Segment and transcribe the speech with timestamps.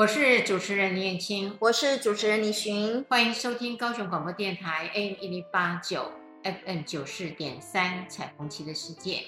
[0.00, 6.10] 我是主持人林燕青，我是主持人李寻，欢迎收听高雄广播电台 AM 一零八九
[6.42, 9.24] FM 九四点三彩虹旗的世界。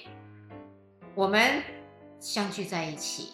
[1.13, 1.61] 我们
[2.19, 3.33] 相聚在一起，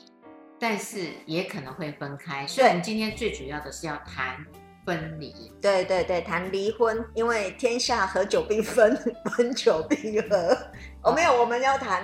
[0.59, 4.45] 但是也可能会分开，所以我们今天最主要的是要谈
[4.85, 5.33] 分离。
[5.61, 8.93] 对对对，谈离婚，因为天下合久必分，
[9.37, 10.57] 分久必合。
[11.01, 12.03] 我、哦、没有，我们要谈。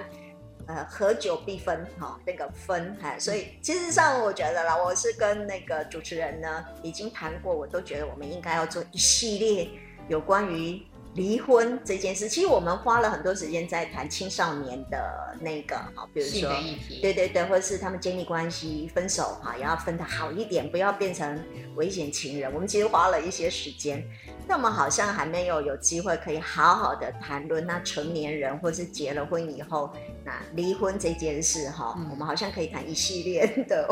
[0.67, 9.69] 呃，合久必分，哈、哦，那个分，哈，所以其实上我觉得啦，我是跟那个主持人呢已经谈过，我都觉得我们应该要做一系列
[10.07, 10.81] 有关于
[11.13, 12.27] 离婚这件事。
[12.27, 16.49] 其实我们花了很多时间在谈青少年的那个，哈，比如说，
[16.99, 21.43] 对对对，或者是他们建立关系、分手，哈，也要分的好一点，不要变成
[21.75, 22.51] 危险情人。
[22.51, 24.03] 我们其实花了一些时间。
[24.47, 29.91] 那我们好像还没有有机会可以好好的谈论那成年人或是结了婚以后
[30.25, 33.87] 那离婚这件事哈，嗯、我们好像可以谈一系列的。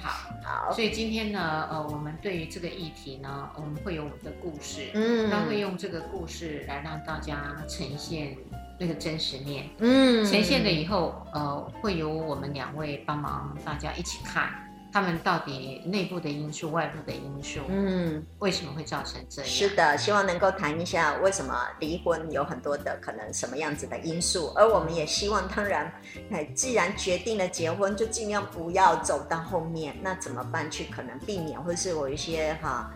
[0.00, 0.72] 好，好。
[0.72, 8.36] 所以今天呢，呃，我们对于这个议题呢，我们会有我们的故事，嗯，那会用这个故事来让大家呈现
[8.78, 14.50] 那个真实面，嗯，呈现了以后，呃，会由我们两位帮忙大家一起看。
[14.92, 19.50] 他们到底内部的因素、外部的因素，嗯，为什么会造成这样？
[19.50, 24.52] 是的，希望能够谈一下为什么离婚有很多的可能，什么样子的因素。
[24.54, 25.90] 而我们也希望，当然，
[26.30, 32.68] 哎，既然决定了结婚，就尽量不要走到后面，那怎么办去可能避免，或是我一些哈。
[32.68, 32.94] 啊，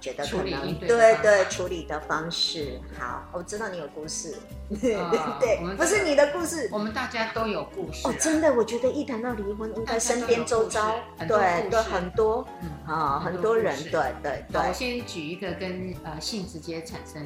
[0.00, 4.34] 觉得可能对对，对处理的方式好，我知道你有故事，
[4.80, 8.06] 对、呃、对，不是你的故事，我们大家都有故事。
[8.06, 12.46] 哦，真的，我觉得一谈到离婚，应该身边周遭对对很多
[12.86, 14.60] 啊，很多人对对对。
[14.68, 17.24] 我先举一个跟呃性直接产生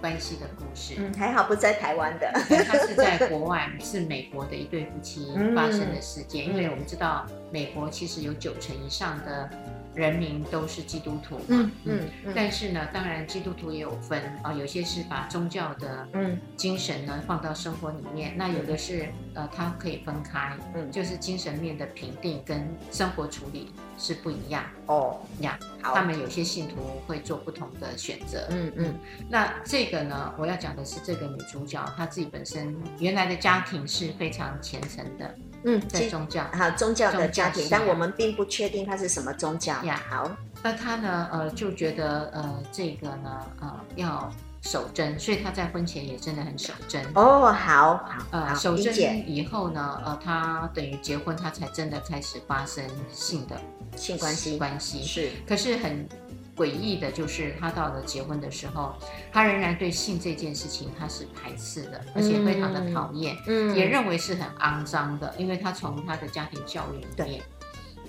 [0.00, 0.94] 关系的故事。
[0.98, 2.30] 嗯，还好不在台湾的，
[2.66, 9.50] 他是在国外，是美国的一对夫妻发生的事件， 嗯、因为我们知道美国其实有九成以上的。
[9.98, 16.38] 人民都是基督徒嘛，嗯但是呢，当然基督徒也有分啊，有些是把宗教的嗯。
[16.56, 24.64] 精神呢放到生活里面，那有的是呃，它可以分开，嗯，就是精神面的评定跟生活处理是不一样。
[24.86, 26.76] 哦，呀，他们有些信徒
[27.06, 28.72] 会做不同的选择，嗯。
[28.76, 28.94] 嗯，
[29.28, 35.34] 那这个呢，我要讲的是这个女主角她自己本身原来的家庭是非常虔诚的。
[35.68, 39.74] 嗯，在宗教，好宗教的家庭，但我们并不确定他是什么宗教。
[39.84, 40.00] 呀。
[40.08, 40.30] 好，
[40.62, 47.04] 那他呢，呃，就觉得呃，这个呢，呃，要守贞，所以他在婚前也真的很守贞。
[47.14, 53.60] 哦，好，好，呃，守贞以后呢，呃，他等于结婚，他才真的开始发生性的
[53.94, 54.56] 性关系。
[54.56, 55.02] 关系。
[55.02, 56.08] 是，可是很。
[56.58, 58.92] 诡异的就是，他到了结婚的时候，
[59.32, 67.42] 他仍然对性这件事情他是排斥的，而且非常的讨厌，嗯，也认为是很肮脏的，因为他从他的家庭教育里面，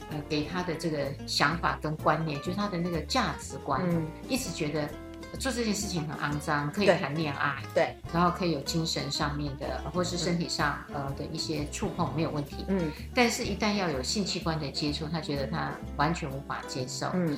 [0.09, 4.89] 呃，给他的这个想法跟观念，就是他的那个价值观，嗯，一直觉得
[5.37, 17.37] 做这件事情很肮脏，可以谈恋爱，对，然后可以有精神上面的，或是身体上呃的一些触碰没有问题，嗯，但是一旦要有性器官的接触，他觉得他完全无法接受，嗯。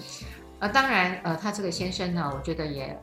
[0.62, 2.96] 呃，当然，呃，他这个先生呢，我觉得也，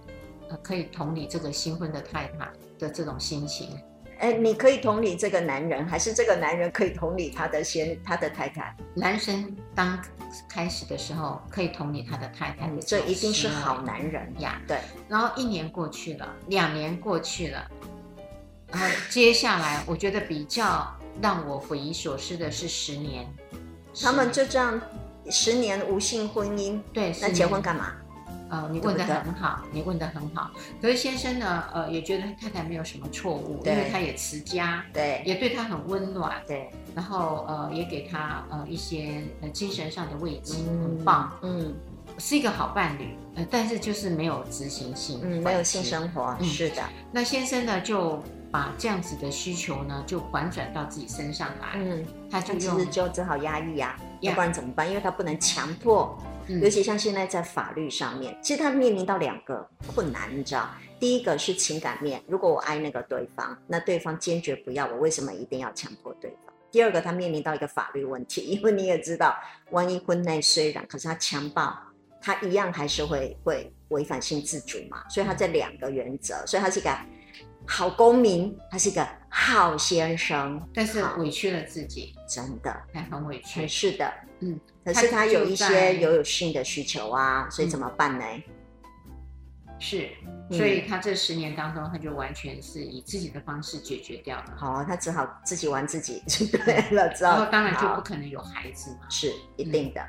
[0.49, 2.49] 呃，可以同理这个新婚的太太
[2.79, 3.77] 的这种心情。
[4.21, 8.77] 哎，你可以同理这个男人，还是这个男人可以同理他的先他的太太？
[8.95, 10.01] 男生当
[10.49, 14.63] 开始的时候可以同理他的太太的，这一定是好男人呀。
[14.69, 14.79] 对。
[15.09, 17.69] 然后一年过去了，两年过去了，
[18.71, 23.27] 然后接下来我觉得比较让我匪夷所思的是十年，
[24.01, 24.81] 他们就这样。
[25.31, 27.93] 十年无性婚姻，对，那结婚干嘛？
[28.51, 30.51] 呃，你问的很好，你问的很好。
[30.81, 36.71] 可是先生呢，呃，也觉得太太没有什么错误，因为他也持家，对，也对他很温暖，对。
[36.95, 41.75] 然后呃，也给他呃一些呃精神上的慰藉，很棒，嗯，
[42.17, 46.83] 是一个好伴侣，呃，但是就是没有执行性，嗯，没有性生活，是的。
[47.13, 48.19] 那先生呢，就
[48.51, 53.95] 把这样子的需求呢，就反转到自己身上来，嗯，他就用就只好压抑呀。
[54.21, 54.89] 要不然怎么办？
[54.89, 60.69] 因为他不能强迫，嗯、尤其像现在在法律上面，其实他面临到两个困难，你知道？
[61.01, 66.53] 第一个是情感面，如果我爱那个对方，那对方坚决不要我，为什么一定要强迫对方？
[66.71, 69.37] 第二个，他面临到一个法律问题，因为你也知道，
[69.71, 71.73] 万一婚内虽然，可是他强暴
[72.21, 75.09] 他一样还是会会违反性自主嘛。
[75.09, 76.91] 所以他这两个原则，所以他是一个
[77.71, 82.75] 好公民，他是一个好先生，但是委屈了自己，真的。
[82.95, 83.69] 还很委屈。
[83.69, 84.11] 是的，
[84.41, 88.25] 嗯，可是他有一些有有性的需求啊，所以怎么办呢？
[89.79, 90.09] 是，
[90.51, 94.55] 所以他这十年当中，他就完全是以自己的方式解决掉了。
[94.57, 97.33] 好，他只好自己玩自己就对了，知道。
[97.33, 100.01] 然后当然就不可能有孩子嘛，是一定的。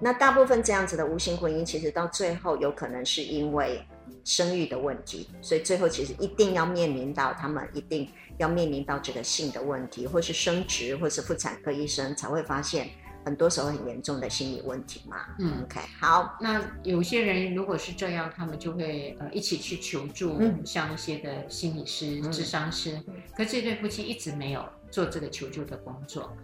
[0.00, 3.84] 那大部分这样子的无性婚姻，其实到最后有可能是因为
[4.24, 8.08] 生育的问题，所以最后其实一定要面临到他们一定
[8.38, 12.88] 要面临到这个性的问题，或是生殖，或是妇产科医生才会发现。
[13.22, 15.18] 很多时候很严重的心理问题嘛。
[15.38, 16.38] 嗯，OK，好。
[16.40, 22.98] 那有些人如果是这样，他们就会呃一起去求助，嗯、像一些的心理师、智、嗯、商师。
[23.36, 26.34] 可是这对夫妻一直没有做这个求助的工作。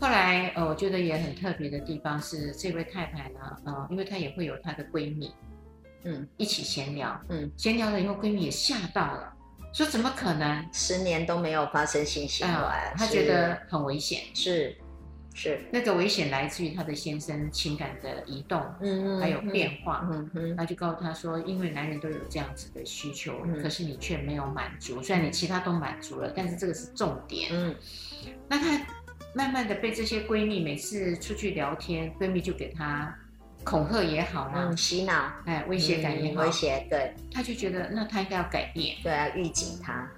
[0.00, 5.30] 后来呃，我觉得也很特别的地方是，这位太太呢，呃，因为她也会有她的闺蜜，
[6.04, 9.32] 嗯，一起闲聊，嗯，闲聊了以后，闺蜜也吓到了，
[9.72, 10.68] 说怎么可能？
[10.72, 12.52] 十年都没有发生性行为？
[12.96, 14.76] 她、呃、觉得很危险，是。
[15.34, 15.58] 是。
[15.70, 27.74] 那个危险来自于她的先生情感的移动，嗯，还有变化，嗯哼，她就告诉她说，因为男人都有这样子的需求，可是你却没有满足，虽然你其他都满足了，但是这个是重点，嗯，
[28.46, 28.86] 那她
[29.34, 33.18] 慢慢的被这些闺蜜每次出去聊天，闺蜜就给她
[33.64, 40.10] 恐吓也好啦，洗脑，哎，威胁感也好，威胁，对，他就觉得那他应该要改变，对啊，预警他，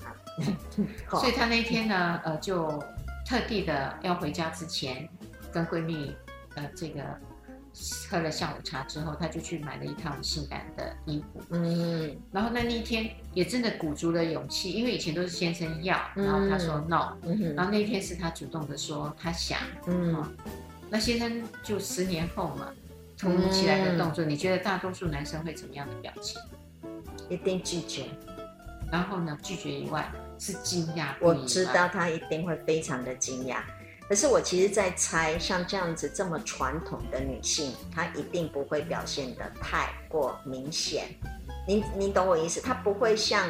[1.18, 2.82] 所以他那天呢，呃，就。
[3.26, 5.08] 特地的要回家之前，
[5.50, 6.14] 跟闺蜜，
[6.56, 7.02] 呃，这个
[8.10, 11.40] 喝了下午茶之后，他就去买了一套性感的衣服。
[11.48, 20.22] 嗯，然后那那一天也真的鼓足了勇气，因为以前都是先生要，然后他说 no，嗯，然后那一天是他主动的说他想，嗯，
[20.90, 22.68] 那先生就十年后嘛，
[23.24, 26.38] 突如其来的动作，你觉得大多数男生会怎么样的表情？
[27.30, 28.04] 一定拒绝。
[28.92, 30.06] 然后呢，拒绝以外。
[30.36, 33.58] 是惊讶，我知道他一定会非常的惊讶。
[34.08, 41.06] 可是我其实，在猜，像这样子这么传统的女性，她一定不会表现得太过明显。
[41.66, 42.60] 您您懂我意思？
[42.60, 43.48] 她不会像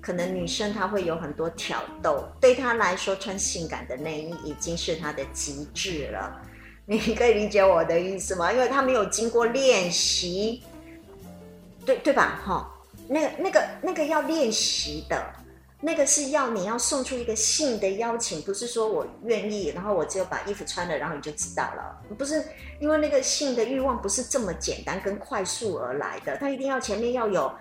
[0.00, 2.26] 可能女生，她会有很多挑逗。
[2.40, 6.40] 对她来说，穿性感的内衣已经是她的极致了。
[6.86, 8.52] 你可以理解我的意思吗？
[8.52, 10.62] 因为他没有经过练习，
[11.86, 12.40] 对对吧？
[12.44, 12.70] 哈，
[13.08, 15.24] 那个那个那个要练习的。
[15.84, 22.00] 那个是要你要送出一个性的邀请，不是说我愿意，然后我只有把衣服穿了，然后你就知道了。
[22.16, 22.40] 不是，
[22.78, 27.52] 因为那个性的欲望不是这么简单跟快速而来的，他一定要前面要有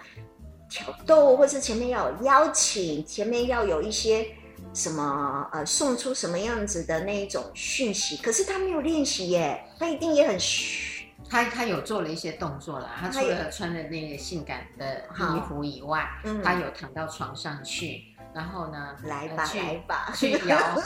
[0.69, 4.27] 挑逗，或是前面要有邀请，前面要有一些
[4.73, 8.17] 什么呃送出什么样子的那一种讯息。
[8.17, 11.07] 可是他没有练习耶，他一定也很虚。
[11.29, 18.05] 他他有做了一些动作啦，他除了穿的那个性感的衣服以外，嗯、他有躺到床上去。
[18.33, 20.81] 然后呢，来吧，去来吧， 去摇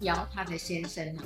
[0.00, 1.24] 摇他的先生啊。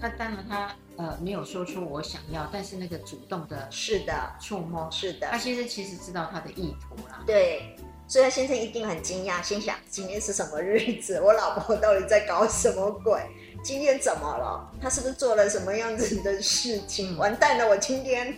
[0.00, 5.26] 那当然他呃没有说出我想要，但是那个主动的，是的，触摸，是的。
[5.30, 7.22] 他先生其实知道他的意图啦。
[7.26, 7.74] 对，
[8.08, 11.20] 所以他先生一定很惊讶，心想今天是什么日子？
[11.22, 13.20] 我老婆到底在搞什么鬼？
[13.62, 14.72] 今天怎么了？
[14.80, 17.16] 他是不是做了什么样子的事情？
[17.18, 18.34] 完蛋了，我今天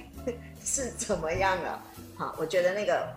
[0.64, 1.83] 是怎么样了？
[2.16, 3.09] 好，我觉得那个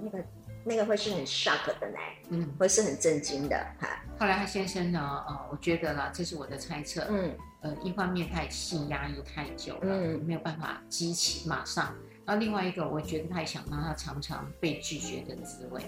[0.00, 0.24] 那个。
[0.68, 1.98] 那个会是很 shock 的呢，
[2.30, 4.02] 嗯，会是很震惊的哈。
[4.18, 11.94] 后来他先生呢，呃，我觉得啦，这是我的猜测，嗯，呃，一方面他也性压抑太久了，嗯，没有办法激起马上。
[12.26, 15.80] 然后另外一个，我觉得他也想让他尝尝被拒绝的滋味，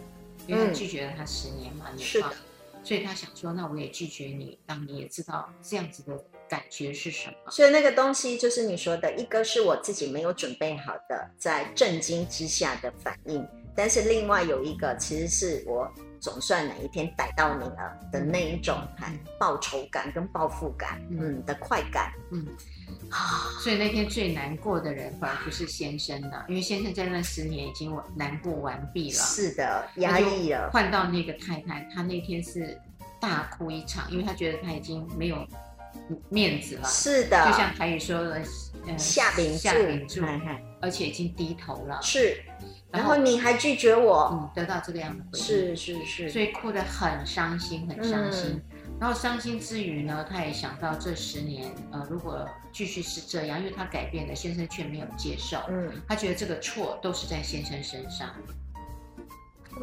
[0.46, 2.32] 因为他拒绝了他十年嘛，嗯、是的，
[2.84, 6.16] 所以他想说，那我也拒绝你，让你也知道这样子的
[6.48, 7.50] 感觉是什么。
[7.50, 13.44] 所以那个东西就是你说的，一个是我自己没有准备好的，在震惊之下的反应。
[13.74, 21.44] 但是另外有一个，其实是我总算哪一天逮到你了的那一种，还报仇感跟报复感，嗯。
[21.44, 22.46] 的快感，嗯。
[23.10, 30.68] 啊，所以那天最难过的人反而不是先生了，因为先生在那十年已经难过完毕了，是的，压抑了。
[30.70, 32.78] 换到那个太太，她那天是
[33.18, 35.46] 大哭一场，因为她觉得她已经没有
[36.28, 38.42] 面子了，是的，就像台语说的，
[38.86, 40.22] 呃，下顶下顶住，
[40.80, 42.42] 而且已经低头了，是。
[42.90, 48.52] 然后你还拒绝我，嗯，得到这个样的回应，是是是，所以哭得很伤心，很伤心。
[48.52, 48.62] 嗯、
[48.98, 58.30] 然后伤心之余呢，他也想到这十年，呃，如果继续是这样，因为他改变了，先生却没有接受，嗯，他觉得这个错都是在先生身上。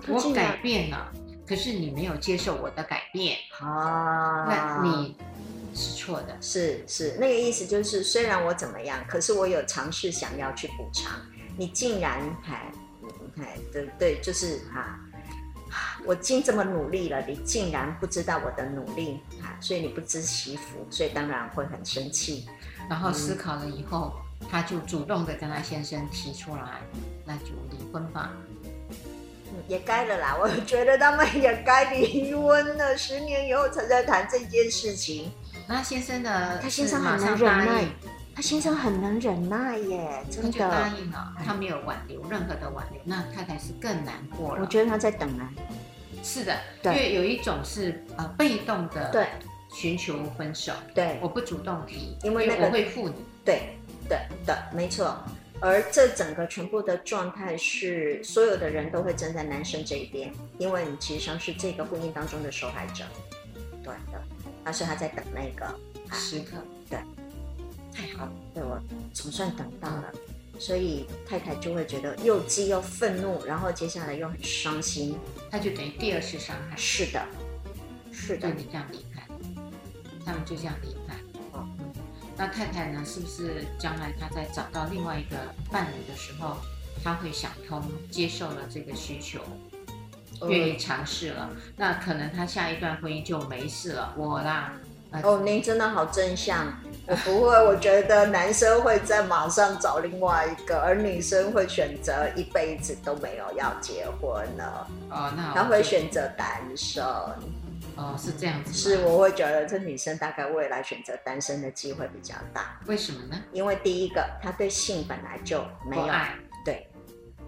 [0.07, 1.11] 我改变了，
[1.47, 5.15] 可是你没有接受我的改变啊，那你
[5.75, 11.21] 是错的，是是那个意思，就是虽然我怎么样，可是我有尝试想要去补偿。
[11.57, 12.69] 你竟然还，
[13.39, 14.99] 哎，对对，就是啊，
[16.05, 22.47] 我已经这么努力了，你竟然不知道我的努力啊，所以你不知其福，所以当然会很生气。
[22.89, 26.81] 然后思考了以后，嗯、他就主动的跟他先生提出来，
[27.25, 28.31] 那就离婚吧。
[29.67, 32.97] 也该了啦，我觉得他们也该离婚了。
[32.97, 35.31] 十年以后才在谈这件事情。
[35.67, 36.59] 那先生呢？
[36.61, 37.85] 他先生很能忍耐，
[38.35, 40.51] 他先生很能忍耐耶，真的。
[40.51, 44.61] 他就答应了，他没有挽留任何的挽留，那太太是更难过了。
[44.61, 45.49] 我觉得他在等啊。
[46.21, 49.27] 是的，因为有一种是呃被动的，对，
[49.71, 53.15] 寻求分手，对，我不主动提，因为那个我会负你，
[53.45, 53.77] 对，
[54.09, 55.17] 对的，没错。
[55.61, 63.05] 而这整个全部的状态是，所有的人都会站在男生这一边，因为你其实上是这个婚姻当中的受害者，
[63.81, 64.21] 对的。
[64.63, 65.73] 但是他在等那个
[66.11, 66.57] 时刻，
[66.89, 67.05] 对，太
[68.17, 68.79] 好，对我
[69.13, 70.11] 总算等到了，
[70.59, 75.17] 所以太太就会觉得又激又愤怒，然后接下来又很伤心，
[75.51, 76.75] 他就等于第二次伤害。
[76.77, 77.25] 是的，
[78.11, 79.21] 是的，就你这样离开，
[80.25, 81.15] 他们就这样离开。
[81.51, 81.67] 哦
[82.37, 83.01] 那太太呢？
[83.05, 85.37] 是不是将来她在找到另外一个
[85.71, 86.57] 伴侣的时候，
[87.01, 87.81] 她会想通，
[88.11, 89.39] 接受了这个需求，
[90.49, 91.49] 愿意尝试了？
[91.77, 94.13] 那可能她下一段婚姻就没事了。
[94.17, 94.73] 我啦，
[95.23, 96.77] 哦，您真的好正向。
[97.07, 104.87] 我 不会，我觉得男生会在马上找另外一个，而女生会选择一辈子都没有要结婚了。
[105.09, 107.03] 哦，那他会选择单身。
[107.03, 108.73] 哦，是这样子。
[108.73, 112.79] 是，我会觉得这女生大概未来选择单身的机会比较大。
[112.87, 113.39] 为什么呢？
[113.51, 116.07] 因为第一个，她对性本来就没有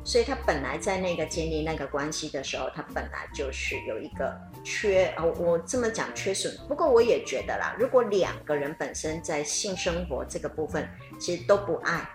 [0.07, 4.33] 所以他本来在那个建立那个关系的时候，他本来就是有一个
[4.63, 5.13] 缺。
[5.17, 6.57] 哦，我这么讲缺损。
[6.65, 10.87] 不过我也觉得啦，如果两个人本身在性生活这个部分
[11.19, 12.07] 其实都不爱，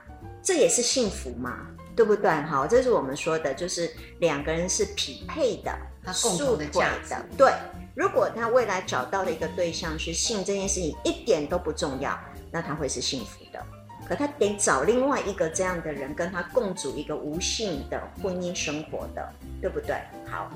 [0.42, 2.30] 这也是幸福嘛，对不对？
[2.30, 5.70] 好，这是我们说的，就是两个人是匹配的，
[6.02, 7.52] 他共同的价值，对。
[7.94, 12.18] 如果他未来找到的一个对象是性这件事情一点都不重要，
[12.50, 13.62] 那他会是幸福的。
[14.08, 19.96] 可他得找另外一个这样的人跟他共组一个无性的婚姻生活的，对不对？
[20.26, 20.50] 好，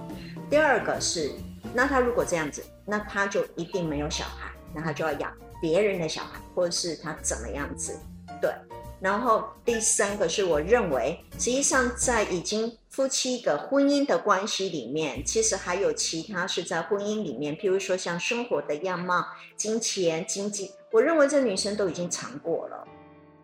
[0.50, 1.32] 第二个是，
[1.72, 7.98] 那他如果这样子，那他就一定没有小孩，那他就要养别人的小孩，或者是他怎么样子？
[8.40, 8.50] 对。
[8.98, 19.22] 然后第三个是，我认为实际上在已经夫妻的婚姻的关系里面，其实还有其他是在婚姻里面，譬如说像生活的样貌、
[19.54, 22.88] 金钱、经济，我认为这女生都已经尝过了，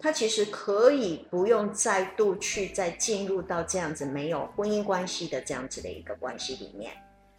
[0.03, 6.93] 她其实可以不用再度去再进入到这样子没有婚姻关系的这样子的一个关系里面，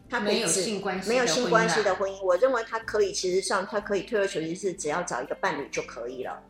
[0.09, 6.41] 他没有性关系，没有性关系的婚姻，我认为他可以，其实上他可以退而求其次，只要找一个伴侣就可以了。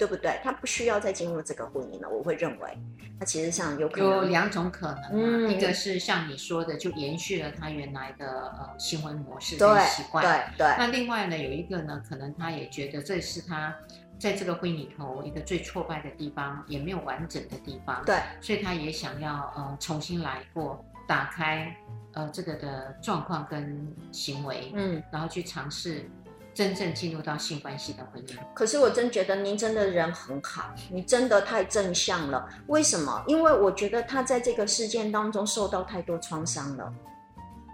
[0.00, 0.40] 对不对？
[0.42, 2.08] 他不需要再进入这个婚姻了。
[2.08, 2.78] 我会认为，
[3.18, 10.24] 他其实上有可能有两种可能、啊嗯、一个是像你说的，就延续了他原来的呃行为模式跟习惯。
[10.24, 10.74] 对对。
[10.78, 13.76] 那另外呢，有一个呢，可能他也觉得这是他
[14.20, 18.04] 在这个婚姻里头一个最挫败的地方，也没有完整的地方。
[18.04, 18.20] 对。
[18.40, 21.74] 所以他也想要呃重新来过，打开
[22.12, 26.08] 呃这个的状况跟行为，嗯，然后去尝试。
[26.52, 32.46] 真正进入到性关系的婚姻，可是我真觉得您真的人很好，你真的太正向了。
[32.66, 33.22] 为什么？
[33.28, 36.92] 因为我觉得他在这个事件当中受到太多创伤了，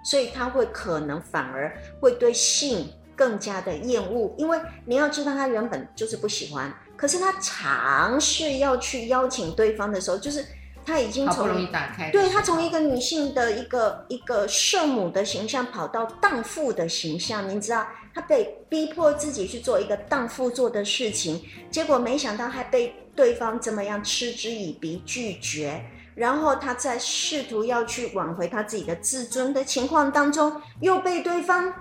[0.05, 4.35] 所以他会可能反而会对性更加的厌恶。
[4.39, 10.45] 因为你要知道，他原本就是不喜欢，可是他尝试要去邀请对方的时候，就是。
[10.89, 21.43] 他已经从容易打开，对，他从一个女性的一个一个圣母的形象跑到荡妇的形象，你知道，他被逼迫自己去做一个荡妇做的事情，
[21.73, 31.75] 结果没想到还被对方怎么样嗤之以鼻拒绝，然后他在试图要去挽回他自己的自尊的情况当中，又被对方，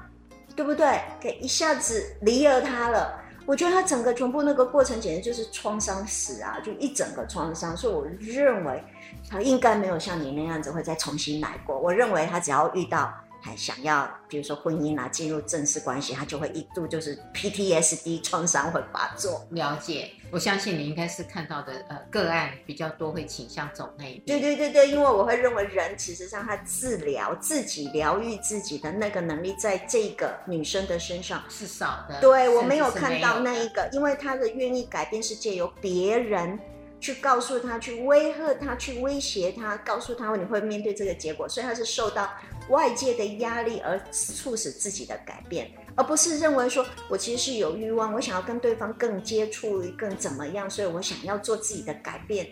[0.55, 1.01] 对不对？
[1.19, 3.19] 给一下子离了他了。
[3.45, 8.83] 我觉得他整个全部那个过程简直就是创伤史啊，就一整个创伤，所以我认为。
[9.27, 11.75] 他应该没有像你那样子会再重新来过。
[11.79, 13.11] 我认为他只要遇到
[13.45, 19.45] 还想要，比如说婚姻啊，进入正式关系，他就会一度就是 PTSD 创伤会发作。
[19.51, 24.23] 了解，我相信你应该是看到的呃个案比较多，会倾向走那一边。
[24.25, 32.19] 对对对对，因为我会认为人其实上他治疗自己、疗愈自己的那个能力，在这个女生的身上是少的。
[32.19, 36.59] 对，我没有看到那一个，因为他的愿意改变是借由别人。
[37.05, 42.27] 去告诉他，去威吓他，去威胁他，告诉他你会面对这个结果，所以他是受到
[42.69, 52.47] 外界的压力而促使自己的改变，而不是认为说我其实是有欲望，我想要跟对方更接触，更怎么样，所以我想要做自己的改变。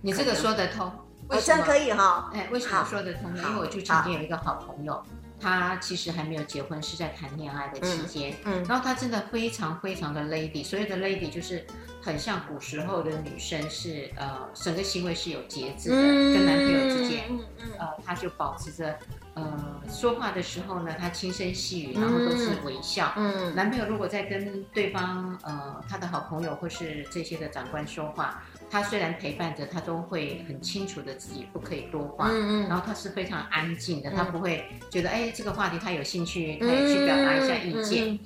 [0.00, 0.88] 你这个说得通，
[1.26, 2.30] 为什么可以哈？
[2.32, 3.42] 哎，为什么说得通呢？
[3.44, 5.02] 因为我就曾经有一个好朋友。
[5.38, 11.62] 他其实还没有结婚，是在谈恋爱的期间，嗯，嗯，然后他真的非常非常的 lady，所谓的 lady 就是
[12.06, 18.96] 很像古时候的女生是，呃，整个行为是有节制的，嗯、跟男朋友之间，嗯嗯，呃，她就保持着，
[19.34, 28.40] 呃，说话的时候呢，她轻声细语，然后都是微笑，嗯，男朋友如果在跟对方，呃，他的好朋友或是这些的长官说话。
[28.68, 38.18] 他虽然陪伴着，他都会很清楚的自己不可以多话，嗯嗯，然后他是非常安静的，嗯、他不会觉得哎这个话题他有兴趣，他也去表达一下意见。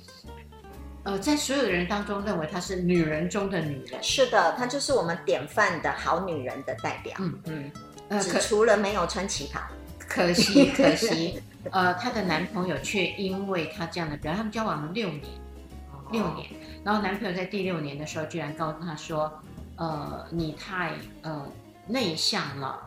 [1.03, 4.01] 呃，在所有的人当中，认为她是女人中的女人。
[4.03, 7.13] 是的，她就是我们典范的好女人的代表。
[7.19, 7.71] 嗯嗯，
[8.09, 9.59] 呃，只除了没有穿旗袍，
[10.07, 11.41] 可惜可惜。
[11.71, 15.23] 呃，她的男朋友却因为她这样的表现，他们交往了六年，
[16.11, 16.53] 六年，哦、
[16.83, 19.31] 然后男朋友在第六年的时候，居然告诉她说。
[19.77, 20.93] 呃，你太
[21.23, 21.43] 呃
[21.87, 22.79] 内向了，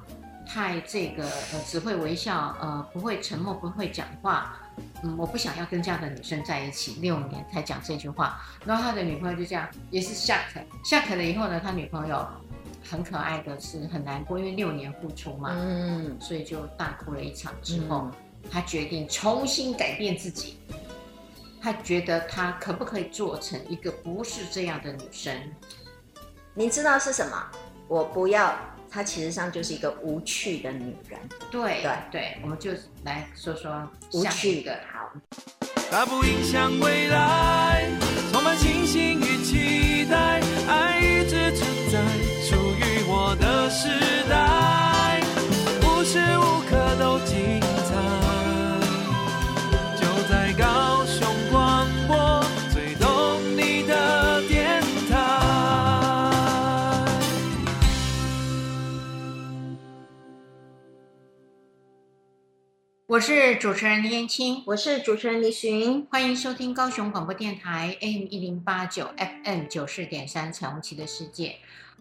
[0.46, 4.56] 太这个呃只会微笑，呃不会沉默，不会讲话，
[5.02, 6.94] 嗯，我不想要跟这样的女生在一起。
[7.00, 12.26] 六年才讲这句话，然后他的女朋友就这样也是 shock，shock 了以后呢，他女朋友
[12.88, 18.10] 很可爱的是很难过，因为六年付出嘛，嗯，所以就大哭了一场之后，
[18.50, 20.58] 他决定重新改变自己，
[21.60, 25.34] 他觉得他可不可以做成一个不是这样的女生。
[26.54, 27.36] 您知道是什么？
[27.88, 28.56] 我不要，
[28.94, 31.18] 她其实上就是一个无趣的女人。
[31.50, 32.70] 对对对，我们就
[33.02, 34.78] 来说说无趣的。
[34.92, 35.10] 好。
[35.90, 37.90] 它不影响未来，
[38.30, 42.00] 充满信心与期待，爱一直存在，
[42.44, 43.88] 属于我的时
[44.28, 44.83] 代，
[63.14, 71.54] 我是主持人李燕青，我是主持人李寻，欢迎收听高雄广播电台 AM 一零八九 FM 九四点三彩虹旗的世界。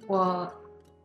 [0.08, 0.52] 我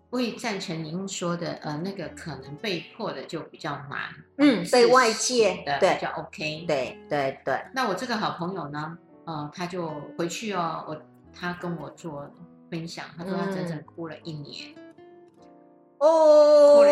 [0.08, 7.60] 会赞成您说的，呃，那个可能被迫的就比较难，嗯，被外界的比较 OK，对对对。
[7.74, 10.98] 那我这个好朋友呢，呃，他就回去哦，我
[11.38, 12.26] 他跟我做
[12.70, 14.72] 分享，他说他整整哭了一年。
[14.74, 14.87] 嗯
[15.98, 16.84] 哦，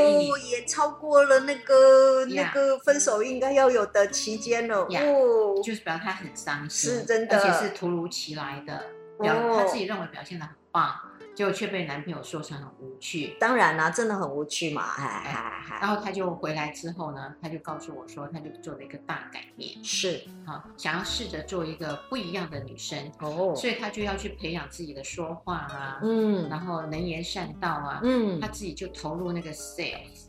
[0.50, 2.44] 也超过了那个 Yeah.
[2.44, 4.86] 那个分手应该要有的期间了。
[4.88, 5.12] Yeah.
[5.12, 8.84] 哦，就是表示他很伤心，是真的，而且是突如其来的，
[9.20, 9.58] 表、oh.
[9.58, 10.94] 他自己认为表现的很棒。
[11.36, 30.28] 结果却被男朋友说成很无趣，当然啦、啊，真的很无趣嘛，哎哎，然后他就回来之后呢，他就告诉我说，他就做了一个大改变，是，好，想要试着做一个不一样的女生，哦，所以他就要去培养自己的说话啊，嗯，然后能言善道啊，嗯，他自己就投入那个 sales，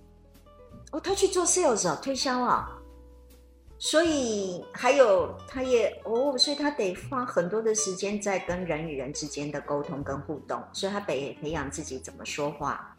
[0.91, 2.76] 哦，他去做 sales 啊，推销啊。
[3.79, 12.95] 所以还有，他也哦，所以他得花很多的时间在跟人与人之间的沟通跟互动，所以他得培养自己怎么说话。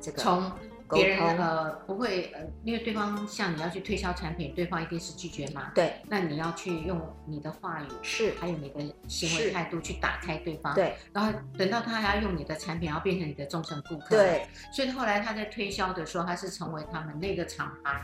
[0.00, 0.52] 这个从
[0.90, 5.70] 别人呃不会呃，因为对方像你要去推销产品，对方一定是拒绝嘛。
[5.74, 5.94] 对。
[6.08, 10.74] 那你要去用你的话语是，还有你的行为态度去打开对方。
[10.74, 10.94] 对。
[11.12, 14.16] 然后等到他还要用你的产品，要变成你的忠诚顾客。
[14.16, 14.46] 对。
[14.72, 18.02] 所以后来他在推销的时候，他是成为他们那个厂牌。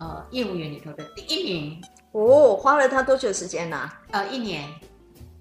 [0.00, 1.82] 呃，业务员里头的第一名
[2.12, 3.76] 哦，花了他多久时间呢？
[3.76, 4.00] 啊？
[4.10, 4.68] 呃，一年，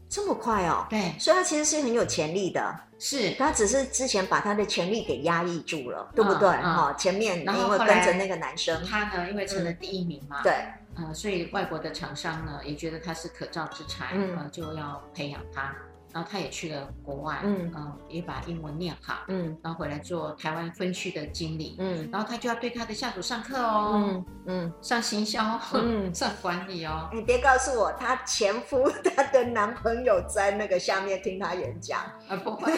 [0.08, 0.86] 这么快哦？
[0.90, 6.50] 对，所以他其实是很有潜力的，是他只是之前把他的潜力给压抑住了，对不对？
[6.50, 10.54] 哈、嗯，嗯、前面因为跟着那个男生，他呢因为成了第一名嘛，嗯、对，
[10.98, 15.74] 呃，所以外国的厂商呢也觉得他是可造之才，嗯、呃，就要培养他。
[16.14, 27.10] 然后他也去了国外，嗯，呃、也把英文念好，嗯，然后回来做台湾分区的经理，嗯，然后他就要对他的下属上课哦，嗯嗯，上行销，嗯，上管理哦。
[27.14, 32.72] 你别告诉我，她前夫她的男朋友在那个下面听她演讲， 啊，不会。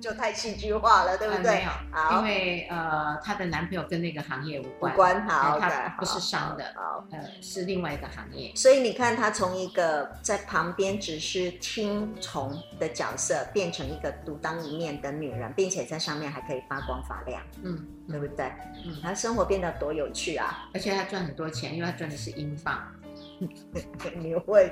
[0.00, 1.54] 就太戏剧化了，对不对？
[1.54, 8.52] 没有，因为呃，她的男朋友跟那个行业无关，无关，好，他不是商的，好，呃，是另外一个行业。
[8.54, 18.46] 所以你看，她从一个在旁边只是听从的角色，变成一个独当一面的女人，并且在上面还可以发光发亮，嗯，对不对？
[18.84, 20.68] 嗯，她生活变得多有趣啊！
[20.74, 22.80] 而且她赚很多钱，因为她赚的是英镑。
[24.16, 24.70] 你会，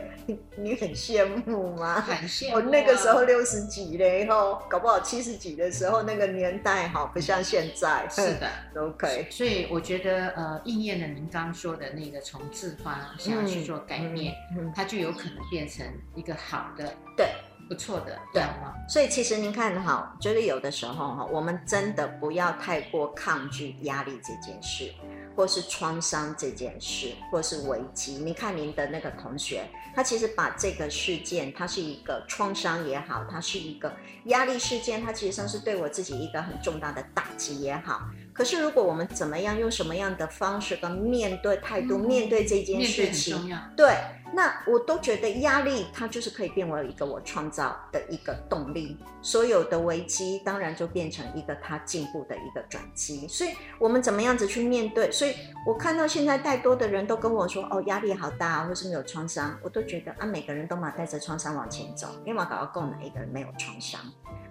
[0.57, 2.00] 你很羡慕吗？
[2.00, 2.57] 很羡慕。
[2.57, 8.09] 我那个时候六十几了，以后搞不好七十几的时候，那个年代哈，不像现在。
[8.09, 8.50] 是的，
[8.81, 9.27] OK。
[9.31, 14.35] 所以我觉得，呃，应验了您刚刚说的那个从自发想要去做改变，
[14.74, 16.92] 它就有可能变成一个好的。
[17.16, 17.29] 对，
[17.68, 18.42] 不错的对。
[18.88, 24.90] 所以其实您看哈，觉得有的时候哈，我们真的不要太过抗拒压力这件事，
[25.37, 28.12] 或是创伤这件事，或是危机。
[28.14, 33.94] 你看您的那个同学，他其实把这个事件，他是一个创伤也好，他是一个
[34.25, 38.03] 压力事件，他其实上是对我自己一个很重大的打击也好。
[38.35, 43.97] 可是如果我们怎么样，用什么样的方式跟面对态度、嗯、面对这件事情，对。
[44.37, 48.99] 那我都觉得压力，它就是可以变为一个我创造的一个动力。
[49.23, 53.29] 所有的危机，当然就变成一个他进步的一个转机。
[53.29, 55.09] 所以，我们怎么样子去面对？
[55.12, 64.01] 所以我看到现在太多的人都跟我说：“哦，压力好大，或是没有创伤。”我都觉得啊，每个人都嘛带着创伤往前走，因为我搞到够哪一个人没有创伤？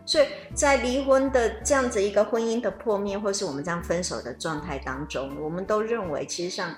[0.05, 6.73] 所以在离婚的这样子一个婚姻的破灭，或是我们这样分手的状态当中，我们都认为其实上。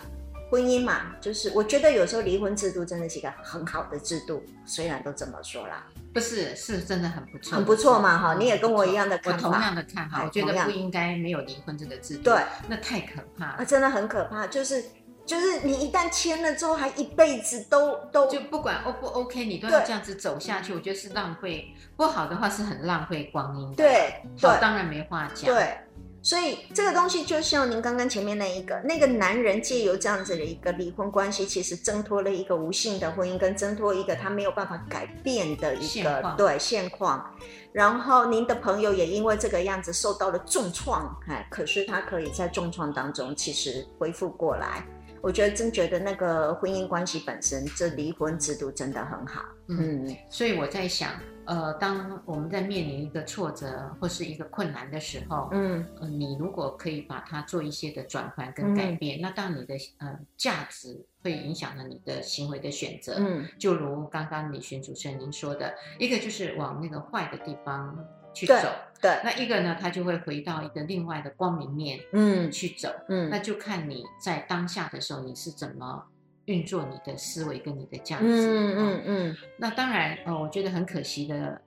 [0.52, 8.36] 婚姻嘛，就是我觉得有时候离婚制度真的是一个很好的制度，虽然都这么说啦，不是，是真的很不错，很不错嘛哈。
[8.36, 14.46] 你也跟我一样的看法，我同样的看法，我觉得不应该没有离婚这个制度，对，那太可怕了，啊，真的很可怕。
[14.46, 14.82] 就是
[15.26, 25.78] 就是你一旦签了之后，还一辈子都都就不管 O 不 OK，你都要这样子走下去，我觉得是浪费，不好的话是很浪费光阴的，对，好，当然没话讲，对。
[26.22, 37.32] 所以这个东西就像您刚刚前面那一个，那个男人借由这样子的一个离婚关系，其实挣脱了一个无性的婚姻，跟挣脱一个他没有办法改变的一个现对现况。
[37.72, 44.84] 然后您的朋友也因为这个样子受到了重创，哎，可是他可以在重创当中其实恢复过来。
[45.26, 49.42] 我觉得真觉得那个婚姻关系本身，这离婚制度真的很好。
[49.70, 51.14] 嗯，嗯，所以我在想。
[51.48, 67.96] 呃，当我们在面临一个挫折或是一个困难的时候，嗯，呃，你如果可以把它做一些的转换跟改变，嗯、那当你的呃价值会影响了你的行为的选择，嗯，就如刚刚李寻主持人您说的，一个就是往那个坏的地方
[68.36, 68.56] 去走，
[69.02, 76.04] 对，那一个呢，他就会回到一个另外的光明面，嗯，去走，嗯，那就看你在当下的时候你是怎么。
[76.46, 79.38] 运作你的思维跟你的价值，嗯嗯嗯。
[79.58, 81.60] 那当然，呃，我觉得很可惜的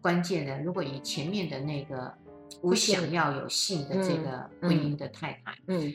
[0.00, 2.14] 关键呢，如果以前面的那个
[2.60, 5.92] 不想要有性的这个婚姻的太太，嗯，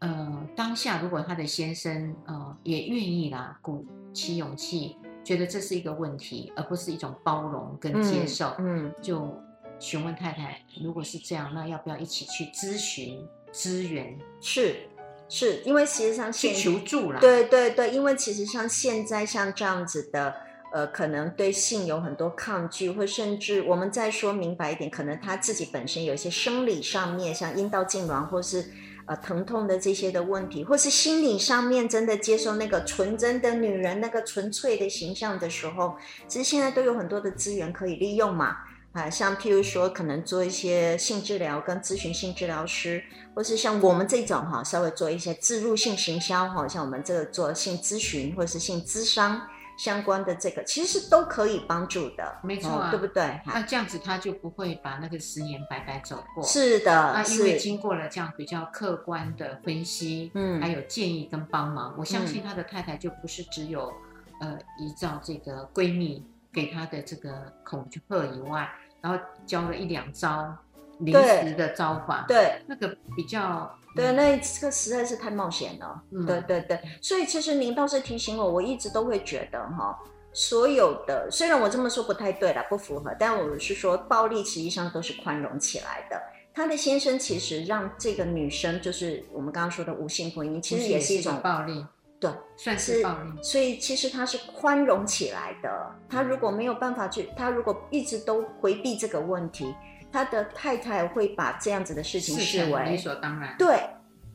[0.00, 9.32] 呃，当下如果他的先生呃也愿意啦，鼓起勇气，觉得这是一个问题，而不是一种包容跟接受，嗯，就
[9.78, 14.18] 询问太太，如果是这样，那要不要一起去咨询资源？
[14.40, 14.76] 是。
[15.28, 20.32] 是因为其实上现求助啦，对对对，因为其实像现在像这样子的，
[20.72, 28.70] 呃，可能对性有很多抗拒，或甚至我们再说明白一点，可能他自己本身有一些生理上面，像阴道痉挛或是
[29.06, 35.96] 呃疼痛的这些的问题，或是心理上面真的接受那个纯真的女人那个纯粹的形象的时候，
[36.28, 38.58] 其实现在都有很多的资源可以利用嘛。
[38.96, 43.04] 啊，像譬如说，可能做一些性治疗跟咨询性治疗师，
[43.34, 49.38] 或是像我们这种哈，稍微做一些自入性行销哈，像我们这个做性咨询或者是性咨商
[49.76, 53.38] 相关的这个，其实是都可以帮助的，没错、啊哦，对不对？
[53.44, 56.42] 那这样子他就不会把那个十年白白走过。
[56.42, 63.92] 是的，那因为经过了这样比较客观的分析，嗯，还有建议跟帮忙，我相信他的太太就不是只有、
[64.40, 68.66] 嗯、呃依照这个闺蜜给他的这个恐吓以外。
[69.06, 70.52] 然后教了一两招
[70.98, 76.02] 临时的招法，对，那个比较，对，那这个实在是太冒险了。
[76.10, 79.96] 嗯，对对对，所以其实您倒是提醒我，我一直都会觉得哈，
[80.32, 86.20] 所有的虽然我这么说不太对了，不符合，但我是说暴力实际上都是宽容起来的。
[86.52, 91.86] 他的先生其实让这个女生，就是我们刚刚说的无性婚姻，其实也是一种暴力。
[92.18, 93.42] 对，算是暴力。
[93.42, 95.94] 所以其实他是宽容起来的。
[96.08, 99.74] 他如果没有办法去，他如果一直都回避这个问题，
[100.10, 103.54] 他的太太会把这样子的事情视为理所当然。
[103.58, 103.78] 对，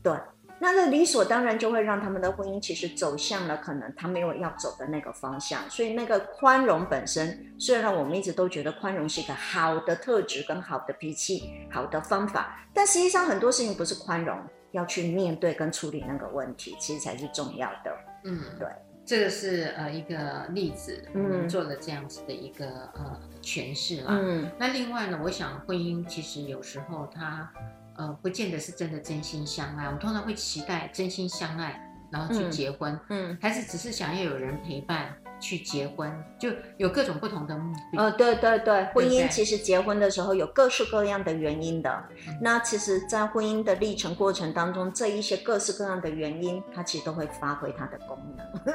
[0.03, 0.13] 对，
[0.59, 5.67] 那这理所当然就会让他们的婚姻其实走向了可能他没有要走的那个方向。
[5.67, 14.37] 所以那个宽容本身，虽然我们一直都觉得宽容是一个好的特质跟好的脾气、好的方法，但实际上很多事情不是宽容。
[14.71, 17.97] 要去面对跟处理那个问题，其实才是重要的。
[18.23, 18.67] 嗯，对，
[19.05, 24.07] 这个是呃一个例子，嗯，做了这样子的一个呃诠释啦。
[24.09, 27.51] 嗯，那另外呢，我想婚姻其实有时候它
[27.97, 31.81] 呃不见得是真的真心相爱，我们通常会期待真心相爱，
[32.11, 35.13] 然后去结婚，嗯，嗯，还是只是想要有人陪伴。
[35.41, 37.97] 去结婚就有各种不同的目的。
[37.97, 42.03] 呃，对对对，婚姻其实结婚的时候有各式各样的原因的。
[42.27, 48.45] 嗯、那其实，在婚姻的历程过程当中，这一些各式各样的原因，它其实都会发挥它的功能。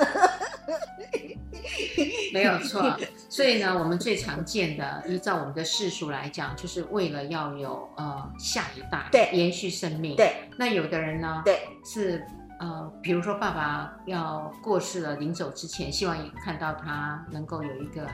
[2.33, 2.97] 没有错。
[3.29, 10.17] 所以呢，我们最常见的，依照我们的世俗来讲，就是为了要有呃下一代，对，延续生命。
[10.17, 12.25] 对，那有的人呢，对，是
[12.59, 18.07] 呃，比如说爸爸要过世了，临走之前，希望看到他能够有一个。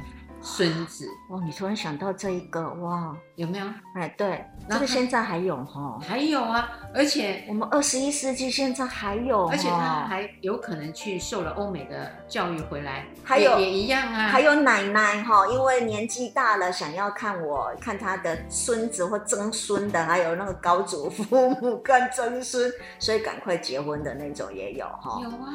[0.42, 3.66] 孙子哦，你突然想到这一个哇，有没有？
[3.94, 25.48] 哎，对，这个现在还有哈，还有啊，而且我们二十一世纪现在还有，而且他还有可能去受了欧美的教育回来，还有也一样啊，还有奶奶哈，因为年纪大了，想要看我看他的孙子或曾孙的，还有那个高祖父母看曾孙，所以赶快结婚的那种也有哈，有啊，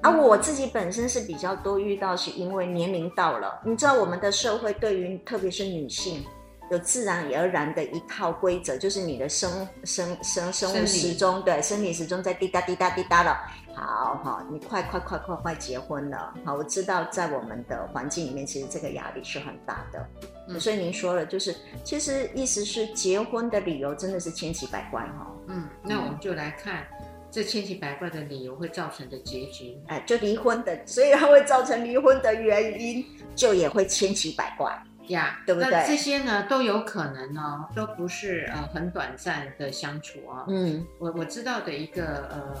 [0.00, 4.29] 啊，我自己本身是比较多遇到，是因为年龄到了，你知道我们的。
[4.30, 6.24] 社会对于特别是女性
[6.70, 13.36] 有自然而然的一套规则，就是你的生生生生物时钟，理对生理时钟在滴答滴答滴答了。
[13.74, 16.34] 好好，你快快快快快结婚了。
[16.44, 20.06] 好，我知道在我们的环境里面，其实这个压力是很大的。
[20.48, 25.26] 嗯，所以您说了，就是其实意思是结婚的理由真的是千奇百怪哈。
[25.46, 26.84] 嗯，那我们就来看
[27.30, 29.78] 这千奇百怪的理由会造成的结局。
[29.86, 33.04] 哎，就离婚的，所以它会造成离婚的原因。
[33.36, 34.70] 就也会千奇百怪
[35.06, 35.70] 呀，yeah, 对不对？
[35.70, 40.44] 那这些呢都有可能哦，都不是呃很短暂的相处哦。
[40.48, 42.56] 嗯，我我知道的一个呃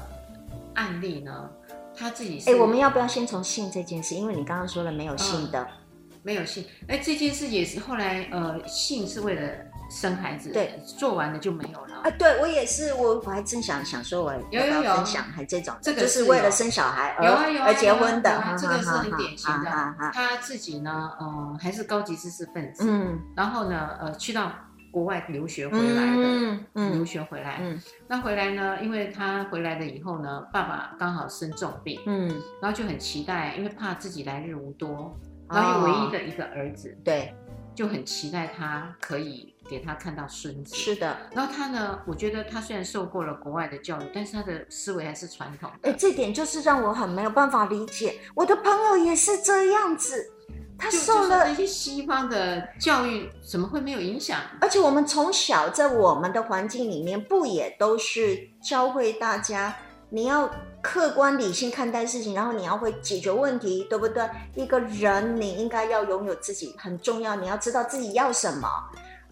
[0.74, 1.50] 案例呢，
[1.94, 2.48] 他自己是。
[2.48, 4.14] 哎，我们要不要先从性这件事？
[4.14, 6.64] 因为你刚刚说了没有性的，嗯、没有性。
[6.86, 9.42] 哎，这件事也是后来呃，性是为了。
[9.90, 11.96] 生孩子，对，做完了就没有了。
[12.04, 17.26] 啊，对我也是，我我还真想想说，我要不要分享还这种，这个就是为了生小孩而
[17.64, 19.94] 而结婚的，这个是很典型的。
[20.12, 24.52] 他自己呢，嗯，还是高级知识分子，嗯，然后呢，呃，去到
[24.92, 32.28] 国外留学回来的，嗯嗯，留学回来，嗯，那回来呢，因为他回来了以后呢，爸爸刚好生重病，嗯，
[32.62, 35.14] 然后就很期待，因为怕自己来日无多，
[35.48, 37.34] 然后又唯一的一个儿子，对，
[37.74, 39.54] 就很期待他可以。
[39.70, 41.16] 给他看到孙子，是的。
[41.32, 45.70] 然后他呢，我觉得他虽然受过了国外的教育，但是他的思维还是传统。
[45.82, 48.18] 哎，这点就是让我很没有办法理解。
[48.34, 50.32] 我的朋友也是这样子，
[50.76, 54.40] 他受了那些西方的教育，怎么会没有影响？
[54.60, 59.76] 而且我们从小在我们的环境里面，不也都是教会大家，
[60.08, 60.50] 你要
[60.82, 64.28] 客观理性看待事情，然后你要会解决问题，对不对？
[64.56, 68.68] 一个人你应该要拥有自己很重要，你要知道自己要什么。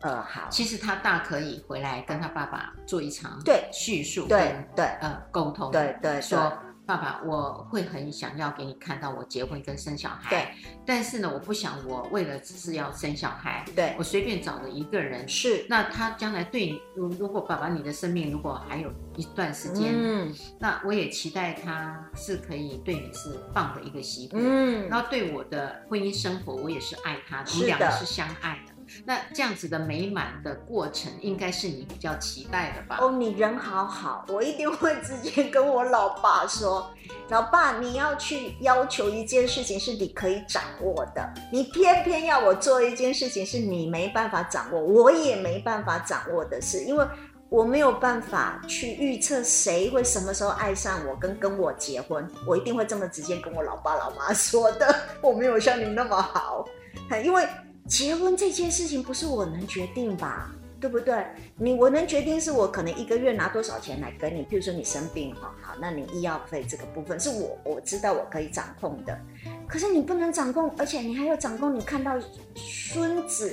[0.00, 3.68] 呃，好，其实他大可以回来跟他爸爸做一场对。
[3.72, 4.84] 叙述，对对。
[5.00, 6.52] 呃沟通，对对，说
[6.86, 10.48] 爸爸，我会很想要给你看到我结婚跟生小孩，对，
[10.86, 13.94] 但是呢，我不想我为了只是要生小孩，对。
[13.98, 28.77] 我随便找了一个人，是，那他将来对你，如如果爸爸你的生命如果还有一段时间，嗯，那我也期待他是可以对你是棒的一个媳妇，嗯，然后对我的婚姻生活，我也是爱他，我们两个是相爱的。
[29.04, 32.98] 那这样子的美满的过程，应该是你比较期待的吧？
[33.00, 36.90] 哦，你人好好，我一定会直接跟我老爸说，
[37.28, 47.06] 老爸，你要去要求一件事情是你可以掌握的，你偏偏要我做一件事情是你没办法掌握，我也没办法掌握的事，因为
[47.48, 56.64] 我没有办法去预测谁会什么时候爱上我跟跟我结婚，我一定会这么直接跟我老爸老妈说的，我没有像你那么好，
[57.24, 57.46] 因为。
[57.88, 61.24] 结婚这件事情不是我能决定吧，对不对？
[61.56, 69.18] 你我能决定是我可能一个月拿多少钱来给你，譬如说你生病哈，好，那你医药费这个部分是我我知道我可以掌控的，
[69.66, 72.12] 可是你不能掌控，而且你还要掌控你看到
[72.54, 73.52] 孙子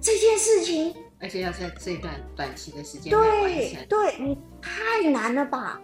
[0.00, 5.80] 这件事情，而且要在这一段短期的时间对对，你太难了吧？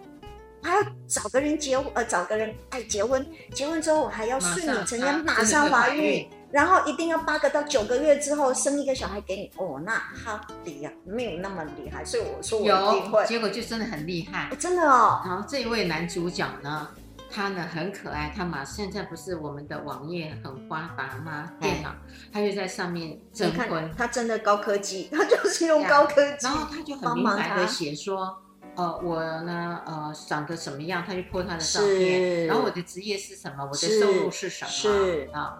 [0.63, 6.29] 还要找个人结婚，呃，找个人爱结婚，结婚之后我还要顺理成章马上怀孕。
[6.51, 13.25] 然后一定要八个到九个月之后生一个小孩给你哦，那好厉害，没有那么厉害，所以我说我一定会。
[13.25, 15.21] 结果就真的很厉害，真的哦。
[15.25, 16.89] 然后这一位男主角呢，
[17.29, 21.49] 他呢很可爱，他嘛现在不是我们的网页很发达吗？
[21.59, 21.95] 电脑，
[22.33, 28.37] 他就在上面征婚，他真的高科技，他就是用高科技，然后他就很明白的写说，
[28.75, 35.29] 呃，我呢，呃，长得什么样，他就 po 他的照片，然后我的职业是什么，我的收入是什么，是。
[35.31, 35.57] 啊。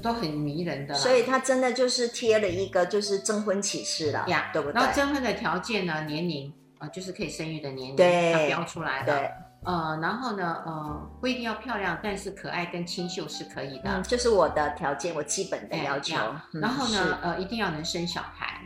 [0.00, 4.74] 都很迷人的，所以他真的就是贴了一个就是征婚启事了呀，对不对？
[4.74, 9.14] 然后征婚的条件呢，年龄啊，就是可以生育的年龄，对，他标出来的。
[9.14, 9.30] 对，
[9.64, 13.82] 呃，然后呢，呃，不一定要漂亮，但是可爱跟清秀是可以的。
[13.84, 16.16] 嗯，就是我的条件，我基本的要求。
[16.52, 18.60] 然后呢，呃，一定要能生小孩。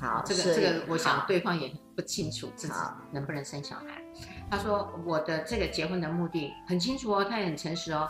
[0.00, 2.74] 好，这个这个，我想对方也不清楚自己
[3.12, 4.00] 能不能生小孩。
[4.50, 8.08] 他说我的这个结婚的目的很清楚哦，他也很诚实哦。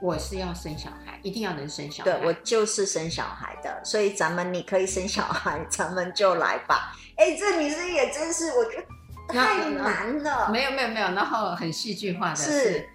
[0.00, 2.10] 我是要生小孩，一定要能生小孩。
[2.10, 6.92] 对，我就是生小孩的，所以咱们你可以生小孩，咱们就来吧。
[7.16, 8.84] 哎，这女生也真是，我觉得
[9.32, 10.48] 太难了。
[10.50, 12.88] 没有没有没有，然后很戏剧化的是，是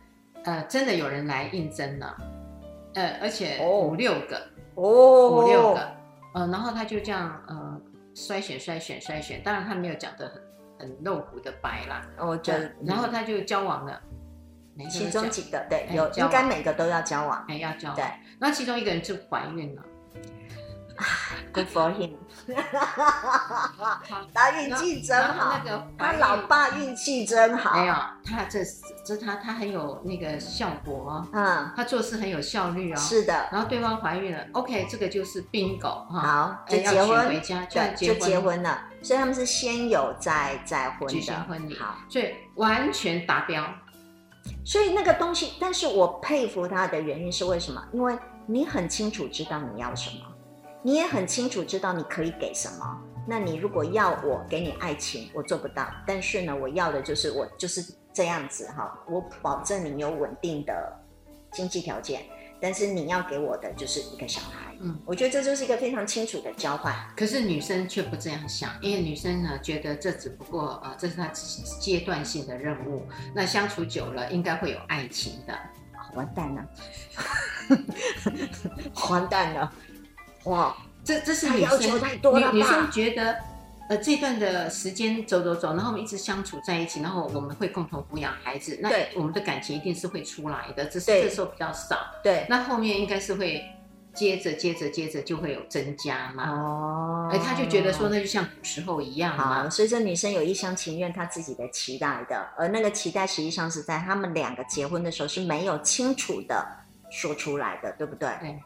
[0.46, 2.18] 呃，真的有人来应征了，
[2.96, 4.38] 呃，而且五六个
[4.74, 5.92] 哦，五六个，
[6.34, 7.80] 呃，然后他就这样呃
[8.16, 14.02] 筛选筛选筛选，当然他没有讲的很很露骨的白啦，我觉得，然后他就交往了。
[14.90, 17.96] 其中几个对有应该每个都要交往，哎要交往。
[17.96, 18.06] 对，
[18.40, 19.82] 那其中一个人就怀孕了，
[21.54, 22.12] Good for him，
[24.34, 25.58] 他运气真好。
[25.58, 27.78] 那个他老爸运气真好。
[27.80, 27.94] 没有，
[28.26, 28.60] 他这
[29.06, 32.96] 这他他很有那个效果，嗯，他做事很有效率哦。
[32.98, 33.48] 是的。
[33.52, 43.64] 然后对方怀孕了，OK，这个就是 bingo 哈，好就结婚回家就就结婚了，所以他们是先有再再婚的，举行婚礼，好，所以完全达标。
[44.64, 47.84] 所以那个东西，但是我佩服他的原因是为什么？
[47.94, 50.26] 因为你很清楚知道你要什么，
[50.82, 53.02] 你也很清楚知道你可以给什么。
[53.28, 55.88] 那你如果要我给你爱情，我做不到。
[56.06, 60.74] 但是呢，我要的就是我就是这样子哈，我保证你有稳定的
[61.52, 62.24] 经济条件。
[62.62, 66.96] 但是你要给我的就是一个小孩，嗯，我觉得这就是一个非常清楚的交换。
[67.16, 71.28] 可是女生却不这样想，因为女生呢觉得这只不过呃这是她
[71.80, 75.58] 阶段性的任务，那相处久了应该会有爱情的。
[76.14, 76.66] 完蛋了，
[79.10, 79.74] 完蛋了，
[80.46, 83.38] 哇，这这是女生，女女生觉得。
[83.88, 91.98] 呃，这段的时间走走走，然后我们一直相处在一起，然后我们会共同抚养孩子，那我们的感情一定是会出来的，只是这时候比较少。
[92.24, 93.64] 对，那后面应该是会
[94.14, 96.50] 接着接着接着就会有增加嘛。
[96.50, 99.70] 哦，哎，他就觉得说那就像古时候一样嘛。
[99.70, 106.66] 所以这女生有一厢情愿，她自己的期待的，而那个期待实际上是在他们两个结婚的时候是没有清楚的
[107.12, 108.30] 说出来的，对不对？
[108.42, 108.60] 对。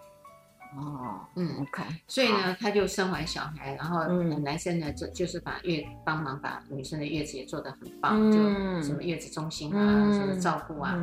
[0.78, 8.38] 哦，嗯，OK，所以呢，他就生完小孩，然后男生呢，就就是把月帮忙把女生的月子也做得很棒，就
[8.84, 10.96] 什么月子中心啊，什么照顾啊。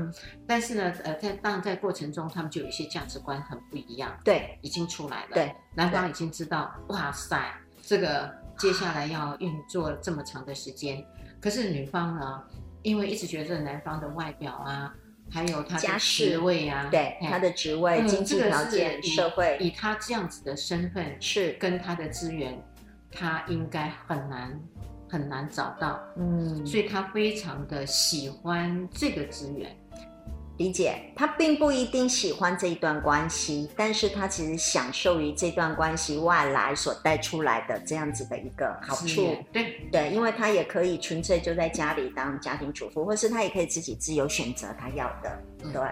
[0.47, 7.53] 但是呢，呃，在当然在过程中，他们就有一些价值观很不一样，对，已经出来了，对，男方已经知道，哇塞，
[7.83, 11.05] 这个接下来要运作这么长的时间，
[11.41, 12.41] 可是女方呢，
[12.83, 14.95] 因为一直觉得男方的外表啊。
[15.31, 22.57] 还有他的职位啊，对他的职位、经济条件、社会，以他这样子的身份是跟他的资源，
[23.11, 24.61] 他应该很难
[25.09, 29.77] 很难找到，嗯，所以他非常的喜欢这个资源。
[30.59, 39.37] 理解，他并不一定喜欢这一段关系，但是他其实享受于这段关系外来所带出来的这样子的一个好处。
[39.53, 45.39] 对对，因为他也可以纯粹就在家里当家庭主妇，或是他也可以自己自由选择他要的。
[45.63, 45.83] 嗯、对，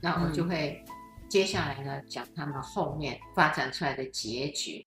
[0.00, 0.82] 那我们就会
[1.28, 4.86] 接下来呢讲他们后面发展出来的结局。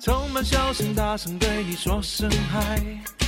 [0.00, 3.27] 充满笑声，大声对你说声嗨。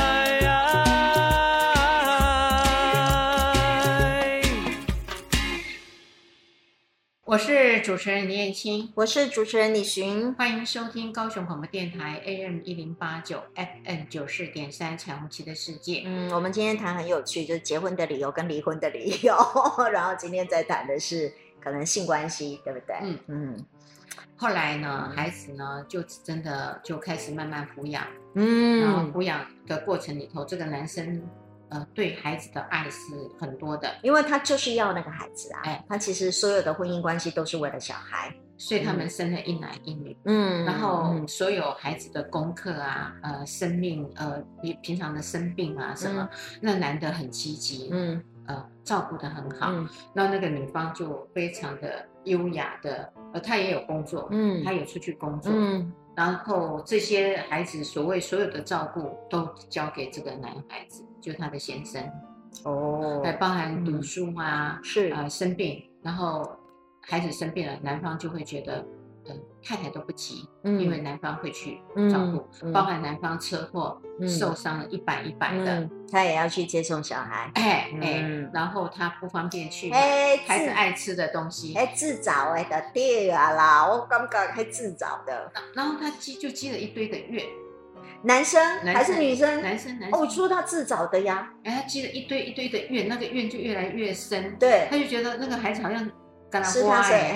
[7.31, 16.03] 我是主持人李燕青，我是主持人李寻，欢迎收听高雄广播电台 AM 一零八九 FM 九四点三彩虹旗的世界。
[16.05, 19.33] 嗯，我们今天谈很有趣，就是结婚的理由跟离婚的理由，
[19.93, 21.31] 然后今天在谈的是
[21.63, 22.97] 可能性关系，对不对？
[23.01, 23.65] 嗯嗯。
[24.35, 31.23] 后来呢，孩子呢就真的就开始慢慢抚养，嗯，然后抚养的过程里头，这个男生。
[31.71, 32.99] 呃，对孩子的爱是
[33.39, 35.61] 很多的，因为他就是要那个孩子啊。
[35.63, 40.15] 哎，他其实所有的婚姻关系都是为了小孩，所以他们生了一男一女。
[40.25, 49.71] 嗯，然后所有孩子的功课啊，呃，生命，呃，平平常的生病啊什么，那男的很积极，嗯，呃，照顾得很好。
[50.13, 61.03] 那那个女方就非常的优雅的，呃，她也有工作，嗯，她有出去工作，嗯，然后这些孩子所谓所有的照顾都交给这个男孩子。
[61.21, 62.03] 就他的先生，
[62.63, 66.49] 哦，还包含读书啊，嗯、是呃生病，然后
[66.99, 68.85] 孩子生病了，男方就会觉得，呃
[69.63, 71.79] 太太都不急，嗯，因为男方会去
[72.11, 87.45] 照顾，包含男方车祸、嗯、受伤了一百一百的、嗯，他也要去接送小孩，哎哎，然后他不方便去买孩子爱吃的东西，哎自找哎的对啊啦，我刚刚还自找的，然后他积就积了一堆的怨。
[88.23, 89.63] 男生还是女生？
[89.63, 90.21] 男生，男哦，生。
[90.21, 91.51] 我说他自找的呀。
[91.63, 94.55] 哎，他积了一堆一堆的怨，那个怨就越来越深。
[94.59, 96.07] 对，他就觉得那个孩子好像
[96.51, 97.33] 跟他是他谁？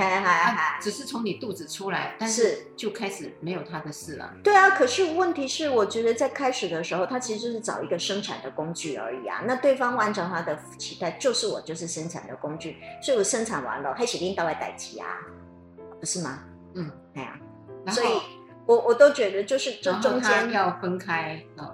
[0.82, 4.34] 只是从你肚子出来，但是是就开始没有他的事了。
[4.44, 9.42] 对啊，可是问题是，我觉得在开始的时候，他其实就是找一个生产的工具而已啊。
[9.46, 15.08] 那对方完成他的期待，就是我就是生产的工具，所以我生产完了，黑起拎到外待机啊，
[16.00, 16.44] 不是吗？
[16.76, 17.40] 嗯，哎呀、
[17.86, 18.22] 然后所以
[18.66, 21.74] 我我都觉得就是这中间，要分开，呃，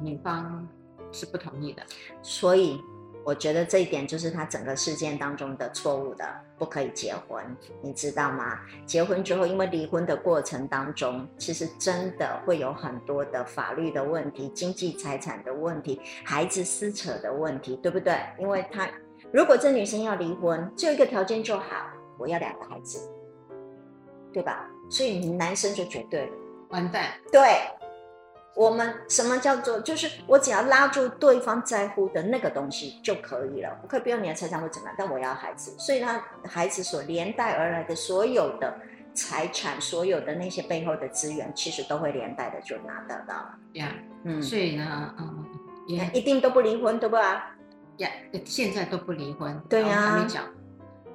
[0.00, 0.68] 女方
[1.10, 1.82] 是不同意的。
[2.22, 2.80] 所以
[3.24, 6.24] 我觉得这一点就是他整个事件当中的错误的，
[6.58, 7.44] 不可以结婚，
[7.82, 8.58] 你知道吗？
[8.86, 18.14] 结婚之后，因为离婚的过程当中，其实真的会有很多的法律的问题、经济财产的问题、孩子撕扯的问题，对不对？
[18.38, 18.88] 因为他
[19.32, 21.86] 如果这女生要离婚，只有一个条件就好，
[22.18, 22.98] 我要两个孩子，
[24.32, 24.66] 对吧？
[24.88, 26.32] 所以男生就绝对了。
[26.70, 27.40] 完蛋，对，
[28.54, 38.74] 我们什么叫做就是我只要拉住对方在乎的那个东西就可以了，我可以不用你的财产或怎么样，但我要孩子，所以他孩子所连带而来的所有的
[39.14, 43.58] 财产，所有的那些背后的资源，其实都会连带的就拿得到了。
[43.74, 43.94] 呀，
[44.24, 45.44] 嗯，所以呢，嗯，
[45.86, 47.56] 也一定都不离婚，对吧？
[47.98, 48.10] 呀，
[48.44, 49.60] 现在都不离婚。
[49.68, 50.44] 对呀我还没讲，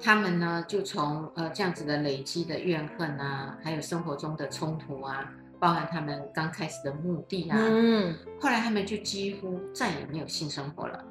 [0.00, 5.28] 他们呢就从呃这样子的累积的怨恨啊，还有生活中的冲突啊，
[5.58, 8.14] 包含他们刚开始的目的啊，嗯。
[8.40, 11.04] 后来他们就几乎再也没有性生活了。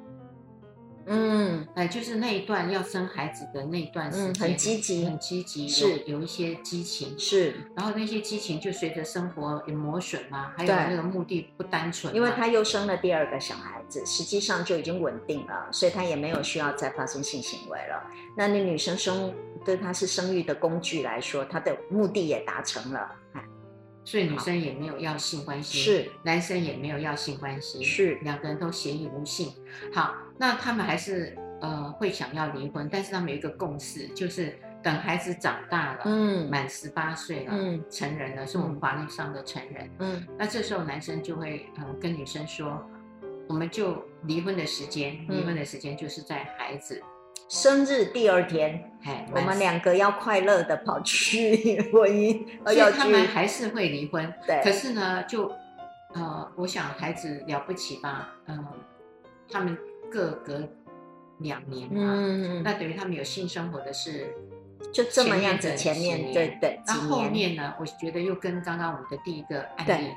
[1.08, 5.04] 嗯，哎，就是那一段要生孩子的那一段时间，嗯很积极。
[5.04, 5.98] 很积极，是。
[5.98, 7.54] 有有一些激情，是。
[7.76, 18.02] 然后那些激情就随着生活有磨损嘛，还有那个目的不单纯，因为他又生了第二个小孩子，实际上就已经稳定了，所以他也没有需要再发生性行为了。
[18.36, 19.32] 那那女生生
[19.64, 23.08] 对她是生育的工具来说，她的目的也达成了。
[23.34, 23.44] 哎
[24.06, 29.52] 所以女生也没有要性关系，是男生也没有要性关系，是两个人都协议无性。
[29.92, 39.90] 好，那他们还是呃会想要离婚，但是他们有一个共识，就是等孩子长大了，嗯满十八岁了，嗯成人了，是我们法律上的成人。
[39.98, 42.80] 嗯那这时候男生就会呃跟女生说，
[43.48, 47.02] 我们就离婚的时间，嗯离婚的时间就是在孩子，
[47.48, 54.32] 生日第二天，哎，我们两个要快乐的跑去 婚姻，所以要他们还是会离婚。
[54.46, 54.60] 对。
[54.62, 55.52] 可是呢，就
[56.14, 58.64] 呃，我想孩子了不起吧，嗯、
[59.50, 59.76] 他们
[60.10, 60.68] 各隔
[61.38, 64.34] 两年嘛，嗯，那等于他们有性生活的是
[64.92, 70.08] 就这么样子，前前面对对那后面呢，我觉得又跟刚刚我们的第一个案例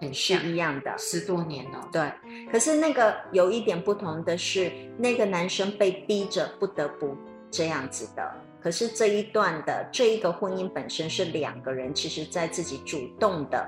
[0.00, 0.96] 很是像，一样的。
[0.98, 2.10] 十多年了、对，
[2.50, 7.16] 可是那个有一点不同的是，那个男生被逼着不得不
[7.50, 8.32] 这样子的。
[8.62, 13.66] 可是这一段的这一个婚姻本身是两个人，其实在自己主动的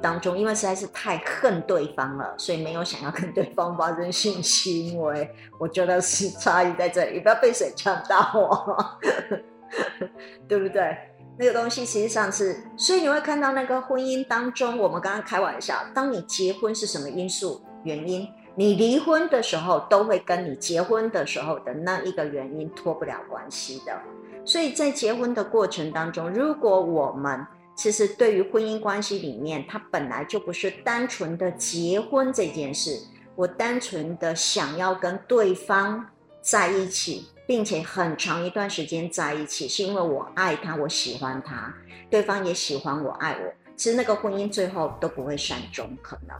[0.00, 5.30] 当中，因为实在是太恨对方了，所以没有想要跟对方发生性行为。
[5.58, 8.98] 我觉得是差异在这里，不要被水呛到哦，
[10.48, 10.96] 对不对？
[11.38, 23.98] 那个东西实际上是，所以你会看到那个婚姻当中，我们刚刚开玩笑，当你结婚是什么因素原因，你离婚的时候都会跟你结婚的时候的那一个原因脱不了关系的。
[24.44, 33.00] 所以在结婚的过程当中，如果我们其实对于婚姻关系里面，它本来就不是单纯的结婚这件事，
[33.34, 36.06] 我单纯的想要跟对方
[36.42, 37.28] 在一起。
[37.46, 41.74] 并且很长一段时间在一起，是因为我爱他，我喜欢他，
[42.08, 43.52] 对方也喜欢我，爱我。
[43.76, 46.36] 其实那个婚姻最后都不会善终，可能，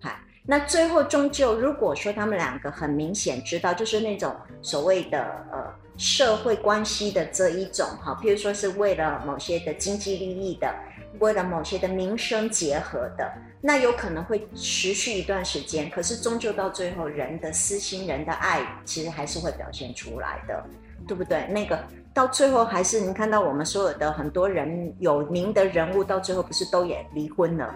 [0.00, 5.18] 嗨，那最后终究，如果说他们两个很明显知道，就是那种所谓的
[5.52, 10.74] 呃社会关系的这一种哈，譬如说是为了某些的经济利益的，
[11.18, 13.32] 为了某些的民生结合的。
[13.60, 20.64] 那有可能会持续一段时间，可是终究到最后，人的私心、人的爱，其实还是会表现出来的，
[21.08, 21.46] 对不对？
[21.48, 21.82] 那个
[22.14, 27.74] 到最后还是你看到我们所有的很多人有名的人物，到最后不是都也离婚了？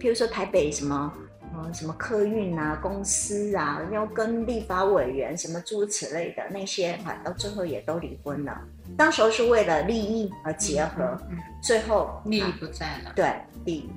[0.00, 1.12] 譬如说台北什么，
[1.54, 8.58] 呃，什么客运啊、公司啊，要跟立法委员什么诸如此类的那些，哈，到最后也都离婚了。
[8.96, 13.30] 当时候是为了利益而结合，嗯嗯嗯最后利益不在了，对
[13.66, 13.90] 利益。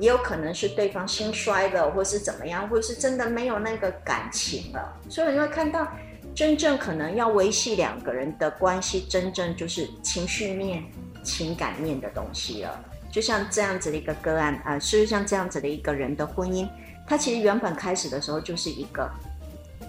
[0.00, 4.96] 也有可能是对方心衰了，或是怎么样，或是真的没有那个感情了。
[5.10, 5.86] 所以你会看到，
[6.34, 10.82] 真正可能要维系两个人的关系，真正就是情绪面、
[11.22, 12.84] 情感面的东西了。
[13.12, 16.66] 就像这样子的一个个案啊，是、像这样子的一个人的婚姻，
[17.06, 19.10] 他其实原本开始的时候就是一个，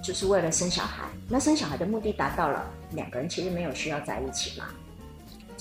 [0.03, 1.05] 就是为了生小孩。
[1.29, 4.65] 那生小孩的目的达到了，两个人其实没有需要在一起嘛。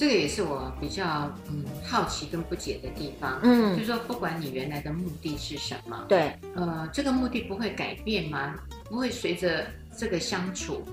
[0.01, 3.39] 这个也是我比较嗯好奇跟不解的地方。
[3.43, 8.55] 嗯，就是说不管你原来的目的是什么，对，呃，这个目的不会改变吗？
[8.85, 10.87] 不会随着这个相处，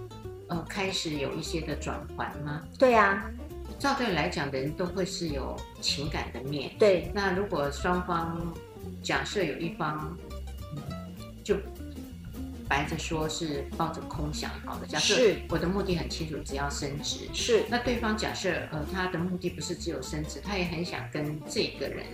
[0.50, 2.62] 呃，开始有一些的转换吗？
[2.78, 3.32] 对呀、啊。
[3.80, 6.70] 照对来讲的人都会是有情感的面。
[6.78, 7.10] 对。
[7.14, 8.54] 那如果双方
[9.02, 10.18] 假设有一方，
[10.76, 10.84] 嗯、
[11.46, 11.56] 就。
[12.68, 15.16] 白着说是抱着空想好的，假设
[15.50, 17.28] 我的目的很清楚，只要升职。
[17.34, 22.06] 是，那对方假设呃他的目的不是只有升职，他也很想跟这个人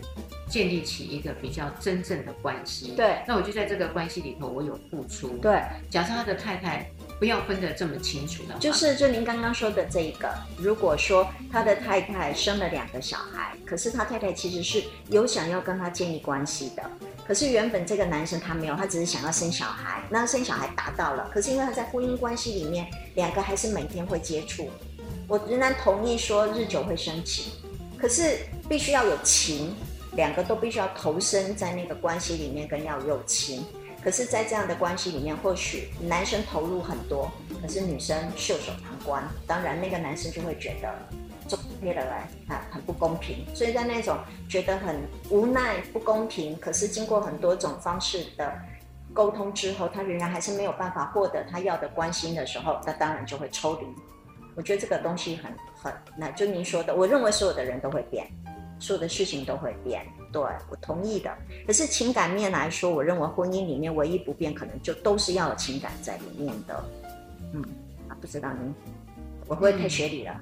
[0.47, 2.93] 建立起一个比较真正的关系。
[2.95, 5.37] 对，那我就在这个关系里头，我有付出。
[5.37, 6.89] 对，假设他的太太
[7.23, 16.83] 不要分得这么清楚，就是就您刚刚说的这一个，如果说他的太太生了两个小孩，可是他太太其实是有想要跟他建立关系的。
[17.25, 20.03] 可是原本这个男生他没有，他只是想要生小孩。
[20.09, 24.69] 那生小孩达到了，可是因为他在婚姻关系里面，两个还是每天会接触。
[25.25, 27.53] 我仍然同意说日久会生情，
[27.97, 29.73] 可是必须要有情，
[30.17, 33.63] 两个都必须要投身在那个关系里面，跟要有情。
[34.03, 37.31] 可是，在这样的关系里面，或许男生投入很多，
[37.61, 39.23] 可是女生袖手旁观。
[39.47, 40.93] 当然，那个男生就会觉得。
[41.45, 48.49] 做别的来啊，很不公平，所以在那种觉得很无奈、不公平，可是经过很多种方式的
[49.13, 53.85] 沟通之后，他仍然还是没有办法获得他要的关心的时候，那当然就会抽离。
[54.55, 58.25] 我觉得这个东西很很，那就您说的，我认为所有的人都会变，
[58.83, 61.33] 所有的事情都会变，对，我同意的。
[61.65, 66.83] 可是情感面来说，我认为婚姻里面唯一不变，可能就都是要有情感在里面的。
[67.53, 67.63] 嗯，
[68.09, 68.75] 啊，不知道您，
[69.47, 70.35] 我会太学理了？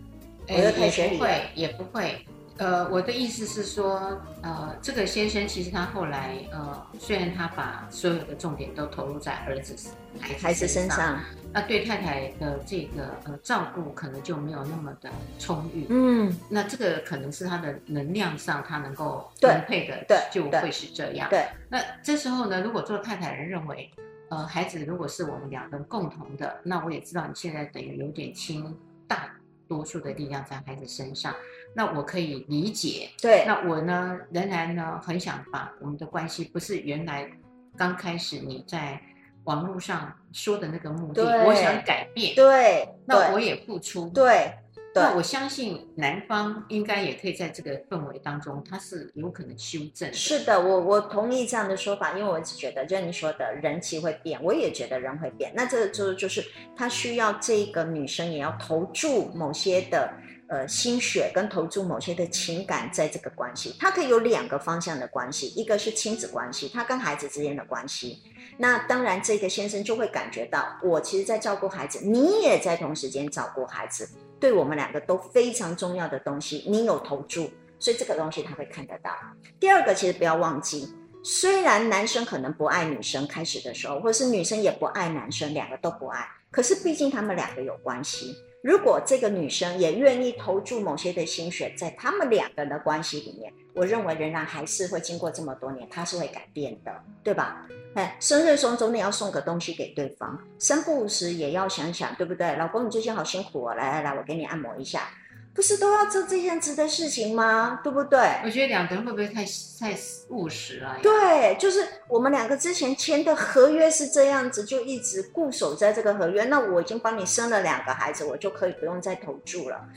[0.48, 2.26] 嗯哎，也不会，也不会。
[2.58, 9.90] 呃，我的意思是说，呃，这个先生其实他后来，呃，虽然他把所有的重点都投入在儿子、
[10.20, 11.20] 孩子、身上，
[11.52, 15.88] 那对太太的这个呃照顾可能就没有那么的充裕。
[15.90, 21.30] 嗯，那这个可能是他的能量上他能够分配的，对，就会是这样。
[21.30, 23.90] 对，对，那这时候呢，如果做太太人认为，
[24.30, 28.78] 呃，孩子如果是我们两个人共同的，那我也知道你现在等于有点轻
[29.08, 29.32] 大。
[29.68, 31.34] 多数的力量在孩子身上，
[31.76, 33.10] 那我可以理解。
[33.22, 37.30] 对，那我呢，仍然呢，很想把我们的关系，不是原来
[37.78, 39.00] 刚开始你在
[39.46, 42.36] 网络上说的那个目的，我想改变。
[42.36, 44.10] 对，那我也付出。
[44.10, 44.54] 对。
[44.94, 50.14] 对，那我相信男方应该也可以在这个氛围当中，他是有可能修正。
[50.14, 55.50] 是的，我我同意这样的说法，因为我一直觉得，就像你说的，人其实会变，我也觉得人会变。
[55.56, 56.44] 那这个就就是
[56.76, 60.14] 他需要这个女生也要投注某些的
[60.52, 63.74] 呃心血，跟投注某些的情感在这个关系。
[63.80, 68.22] 他可以有两个方向的关系，一个是亲子关系，他跟孩子之间的关系。
[68.58, 74.10] 那当然，这个先生就会感觉到，我其实在照顾孩子，你也在同时间照顾孩子。
[74.42, 77.50] 对我们两个都非常重要的东西，你有投注，
[77.80, 79.10] 所以这个东西他会看得到。
[79.58, 80.94] 第二个，其实不要忘记，
[81.24, 88.36] 虽然男生可能不爱女生，开始的时候，或者是女生也不爱男生，两个都不爱，可是毕竟他们两个有关系。
[88.64, 96.94] 如果这个女生也愿意投注某些的心血在他们两个人的关系里面，我认为仍然还是会经过这么多年，她是会改变的，
[97.24, 97.68] 对吧？
[97.96, 102.56] 哎，生日时总得要送个东西给对方，生不时也要想想，对不对？
[102.56, 105.10] 老公，你最近好辛苦哦，来来来，我给你按摩一下，
[105.54, 107.82] 不是都要做这样子的事情吗？
[107.84, 108.20] 对不对？
[108.44, 109.98] 我觉得两个人会不会太太
[110.30, 110.98] 务实了？
[111.02, 116.46] 对，就是我们两个之前签的合约是这样子，就一直固守在这个合约。
[116.46, 119.88] 那我已经帮你生了两个孩子，我就可以不用再投注了。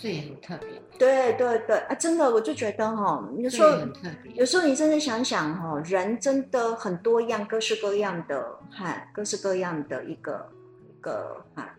[0.00, 3.70] 这也很特别，对对对啊，真的，我就觉得哈，有时候
[4.32, 10.48] 有时候你真的想想哈，人真的很多样，各式各样的，哈，各式各样的一个
[10.88, 11.74] 一个哈，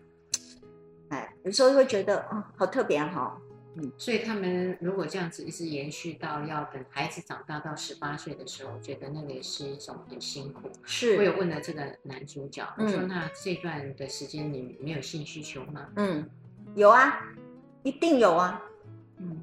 [1.10, 3.40] 哎，有时候会觉得啊、哦，好特别哈，
[3.76, 10.70] 嗯，所以他们如果这样子一直延续到要等孩子长大到十八岁的时候，我觉得那个也是一种很辛苦。
[10.84, 15.86] 是，我有问了这个男主角，我说、嗯、那这段的时间你没有性需求吗？
[15.96, 16.28] 嗯，
[16.74, 17.22] 有啊。
[17.82, 18.60] 一定有啊，
[19.16, 19.42] 嗯，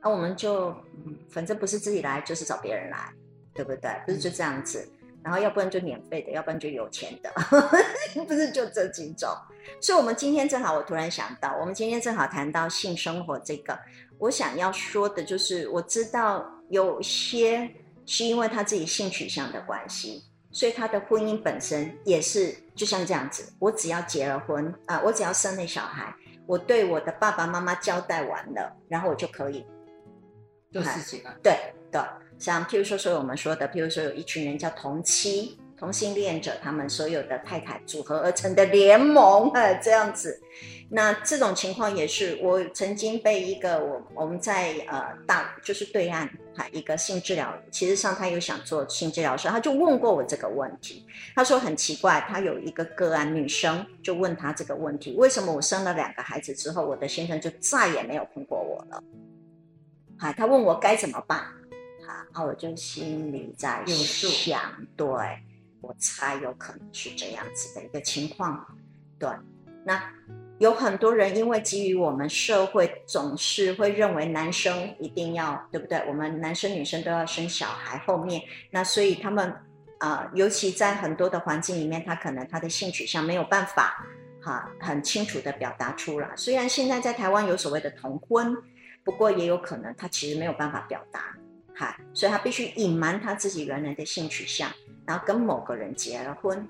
[0.00, 0.74] 那、啊、我们就，
[1.28, 3.12] 反正不是自己来，就是找别人来，
[3.52, 3.90] 对不对？
[4.06, 4.88] 不是就这样子，
[5.26, 7.28] 然后要不然就免费的，要不然就有钱的，
[8.28, 9.28] 不是就这几种。
[9.80, 13.76] 所以，我们今天正好，我突然想到，我们今天正好谈到性生活这个，
[14.20, 17.68] 我想要说的就是，我知道有些
[18.04, 20.22] 是因为他自己性取向的关系，
[20.52, 26.14] 所以他的婚姻本身也是就像这样子，我只要结了婚啊、呃，我只要生了小孩。
[26.46, 29.66] 我对我的爸爸妈妈交代完了，然后我就可以
[30.70, 31.36] 做事情了。
[31.42, 31.58] 对
[31.90, 32.00] 对，
[32.38, 40.40] 像譬如说，所以我们说的，譬如说有一群人叫同妻，同性恋者他们所有的太太组合而成的联盟，哎，这样子。
[40.88, 51.04] 那这种情况也是我曾经被一个我我们在呃大就是对岸哈一个性治疗，其实上他有想做性治疗师，他就问过我这个问题。
[51.34, 59.02] 他说很奇怪，他有一个个案女生就问他这个问题：为什么我生了两个孩子之后，我的先生就再也没有碰过我了？
[60.18, 61.44] 哈，他问我该怎么办？
[62.16, 64.60] 哈，那我就心里在想，
[64.96, 65.06] 对。
[65.82, 68.66] 我猜有可能是这样子的一个情况，
[69.20, 69.28] 对。
[69.84, 70.02] 那
[70.58, 76.02] 有很多人因为基于我们社会总是会认为男生一定要，对不对？
[76.08, 79.48] 我们男生女生都要生小孩，后面那所以他们
[79.98, 84.04] 啊、呃，尤其在很多的环境里面，他可能他的性取向没有办法
[84.42, 86.28] 哈、啊、很清楚的表达出来。
[86.34, 88.56] 虽然现在在台湾有所谓的同婚，
[89.04, 91.36] 不过也有可能他其实没有办法表达，
[91.76, 94.68] 哈，所以他必须隐瞒他自己原来的性取向。
[95.04, 96.66] 然后跟某个人结了婚，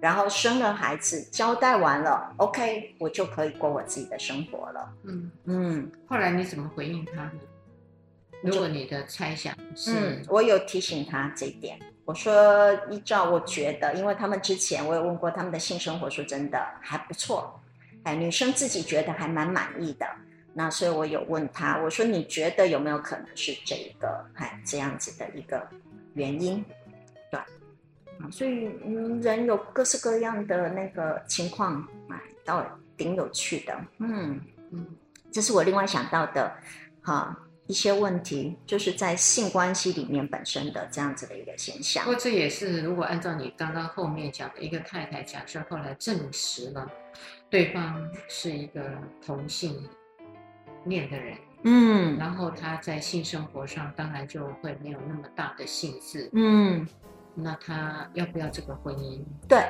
[0.00, 4.90] 然后生了孩子，交代完了，OK，我就可以过我自己的生活了。
[5.04, 5.92] 嗯嗯。
[6.06, 7.32] 后来你怎么回应他呢？
[8.42, 11.78] 如果你的猜想是，嗯，我有提醒他这一点。
[12.06, 17.60] 我说，依照我觉得，因为他们之前我也问过他们的性生活，说真的还不错，
[18.04, 20.06] 哎，女生自己觉得还蛮满意的。
[20.58, 25.64] 那所以我有问他，我说你觉得有没有可能是这一个，哎，这样子的一个
[26.14, 26.64] 原因
[27.30, 27.38] 对？
[28.32, 33.72] 所以，嗯，人有各式各样的那个情况，哎，倒挺有趣的。
[33.98, 34.40] 嗯
[34.72, 34.84] 嗯，
[35.30, 36.52] 这是我另外想到的，
[37.02, 37.38] 哈，
[37.68, 42.04] 一些问题，就是在性关系里面本身的这样子的一个现象。
[42.04, 46.90] 不过这也是，如果按照你刚刚后面讲的一个太太，假设后来证实了
[47.48, 48.82] 对方是一个
[49.24, 49.88] 同性
[50.84, 56.86] 恋的人，嗯，然后他在性生活上当然就会没有那么大的兴致，嗯。
[57.40, 59.20] 那他要不要这个婚姻？
[59.48, 59.64] 对，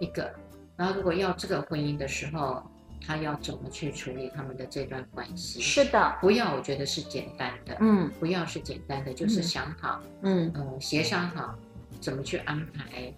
[0.00, 0.34] 一个。
[0.74, 2.62] 然后如果要这个婚姻的时候，
[3.06, 5.60] 他要怎么去处理他们的这段关系？
[5.60, 7.76] 是的，不要，我觉得是简单的。
[7.80, 11.54] 嗯，不要是简单的，就是想好，嗯，呃，协商好
[12.00, 13.12] 怎么去安排，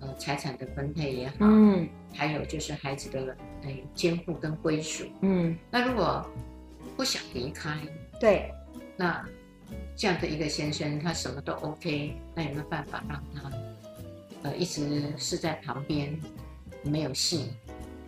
[0.00, 5.56] 呃，财产的分配也好，嗯，还有就是孩子的呃监护跟归属，嗯。
[5.70, 6.28] 那如果
[6.98, 7.78] 不想离开，
[8.20, 8.52] 对，
[8.94, 9.24] 那。
[9.94, 13.52] 这样的一个先生，他什么都 OK，那有没有办法让他，
[14.44, 16.16] 呃，一直是在旁边，
[16.84, 17.50] 没有戏？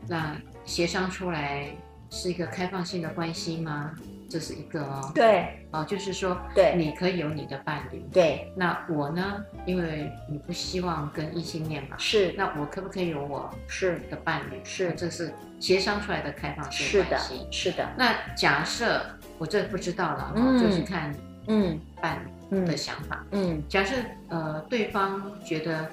[0.06, 1.76] 那协商出来
[2.08, 3.94] 是一个开放性的关系吗？
[4.30, 5.12] 这是一个哦。
[5.14, 8.02] 对，哦，就是说，对，你可以有你的伴侣。
[8.12, 9.44] 对，那我呢？
[9.66, 11.96] 因为你不希望跟异性恋嘛。
[11.98, 12.32] 是。
[12.38, 14.60] 那我可不可以有我是的伴侣？
[14.64, 17.34] 是，这是协商出来的开放性关系。
[17.34, 17.88] 是的，是的。
[17.98, 19.04] 那假设
[19.36, 21.12] 我这不知道了，嗯，就是看。
[21.46, 23.26] 嗯，伴侣的想法。
[23.32, 23.96] 嗯，嗯，假设
[24.28, 25.90] 呃，对方觉得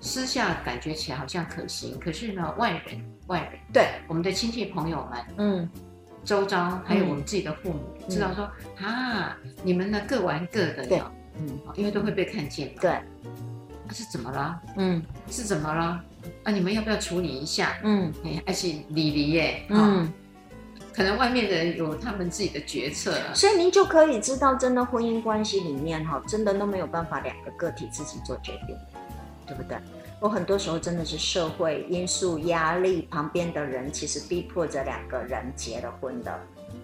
[0.00, 5.70] 私下感觉起来好像可行，可是呢，外人外人对我们的亲戚朋友们，嗯，
[6.24, 8.44] 周遭还有我们自己的父母，嗯、知道说
[8.80, 11.02] 啊，你们呢各玩各的，对，
[11.38, 13.00] 嗯，因为都会被看见嘛，对，
[13.92, 14.60] 是怎么了？
[14.76, 16.02] 嗯，是怎么了？
[16.44, 17.78] 啊，你们要不要处理一下？
[17.82, 20.12] 嗯，哎，而且离离耶，嗯。
[20.92, 28.76] 可能外面的人有他们自己的决策，所以您就可以知道，真的婚姻关系里面哈，真的都没有办法两个个体自己做决定，
[29.46, 29.78] 对不对？
[30.20, 36.38] 我很多时候真的是社会因素压力，旁边的人其实逼迫着两个人结了婚的，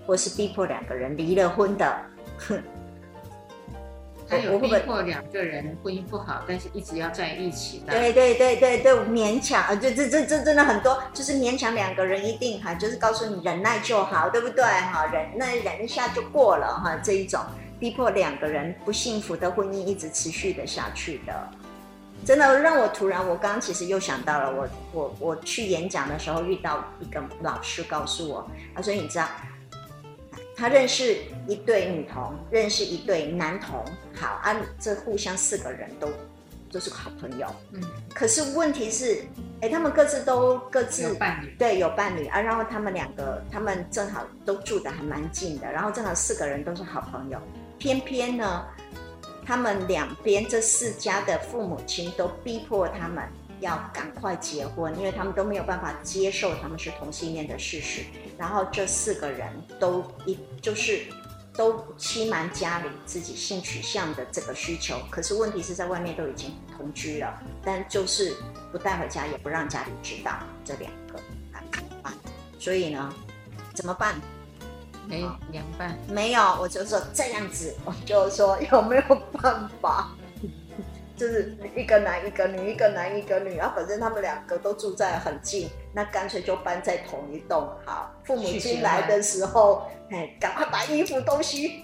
[0.07, 1.97] 或是逼迫两个人离了婚的，
[2.39, 2.63] 哼。
[4.29, 7.93] 还有逼迫两个人婚姻不好，但是一直要在一起的。
[7.93, 15.07] 对对对对对，勉强啊，这这这这真的很多，就是勉强两个人一定哈，就是告诉你忍耐就好，对不对哈？
[15.13, 17.41] 忍耐忍一下就过了哈，这一种
[17.79, 21.49] 逼迫两个人不幸福的婚姻一直持续的下去的，
[22.27, 29.29] 真的让我突然，我刚刚其实又想到了，我我我去演讲的时候遇到一个老师告诉我，他说你知道。
[30.59, 36.09] 他认识一对女童，认识一对男童，好啊，这互相四个人都
[36.73, 37.47] 都是好朋友。
[37.73, 37.83] 嗯，
[38.15, 39.23] 可是问题是，
[39.61, 42.41] 哎，他们各自都各自有伴侣，对，有伴侣啊。
[42.41, 47.39] 然后他们两个，他们正好都住的还蛮近的，然后正好四个人都是好朋友。
[47.79, 48.65] 偏偏呢，
[49.47, 53.25] 他们两边这四家的父母亲都逼迫他们
[53.61, 58.03] 要赶快结婚，因为他们都没有办法接受他们是同性恋的事实。
[58.37, 61.07] 然后这四个人都一就是
[61.55, 68.37] 都欺瞒家里自己性取向的这个需求，可是问题是在外面都已经同居了，但就是
[68.73, 71.19] 不带回家，也不让家里知道这两个
[72.03, 72.13] 啊？
[72.59, 73.15] 所以呢，
[73.75, 74.21] 怎么办？
[75.07, 75.21] 没
[75.53, 75.97] 凉拌？
[76.09, 79.03] 没有，我就说这样子，我就说有没有
[79.33, 80.11] 办法？
[81.17, 88.13] 就是一个男一个女，一个男一个女，然后反正他们两个都住在很近，那干脆就搬在同一栋好。
[88.25, 91.83] 父母亲来的时候，哎，赶快把衣服东西，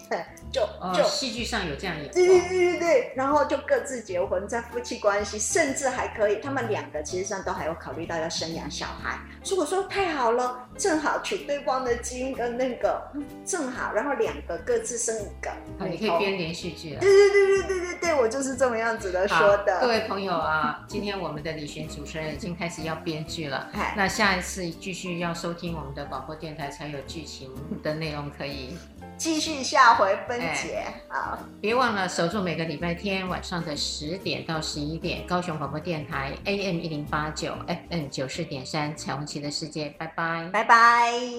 [0.53, 9.19] 就就戏剧上有这样演，对对对对对，然后就各自结婚，在夫妻关系，甚至还可以，他们两个其实上都还有考虑到要生养小孩。
[9.43, 13.03] 所以我说太好了，正好取对方的基因跟那个
[13.45, 17.01] 正好，然后两个各自生一个，好，你可以编连续剧了。
[17.01, 19.81] 对对对对对对对，我就是这么样子的说的。
[19.81, 27.51] 各位朋友啊，今天我们的李璇主持人已经开始要编剧了，那下一次继续要收听我们的广播电台才有剧情
[27.83, 28.77] 的内容可以
[29.17, 31.39] 继续下回分解啊！
[31.61, 41.33] 别忘了守住每个礼拜天晚上的十点到十一点，高雄广播电台 AM 一零八九 FM 九四点三彩虹旗的世界，拜拜，拜拜。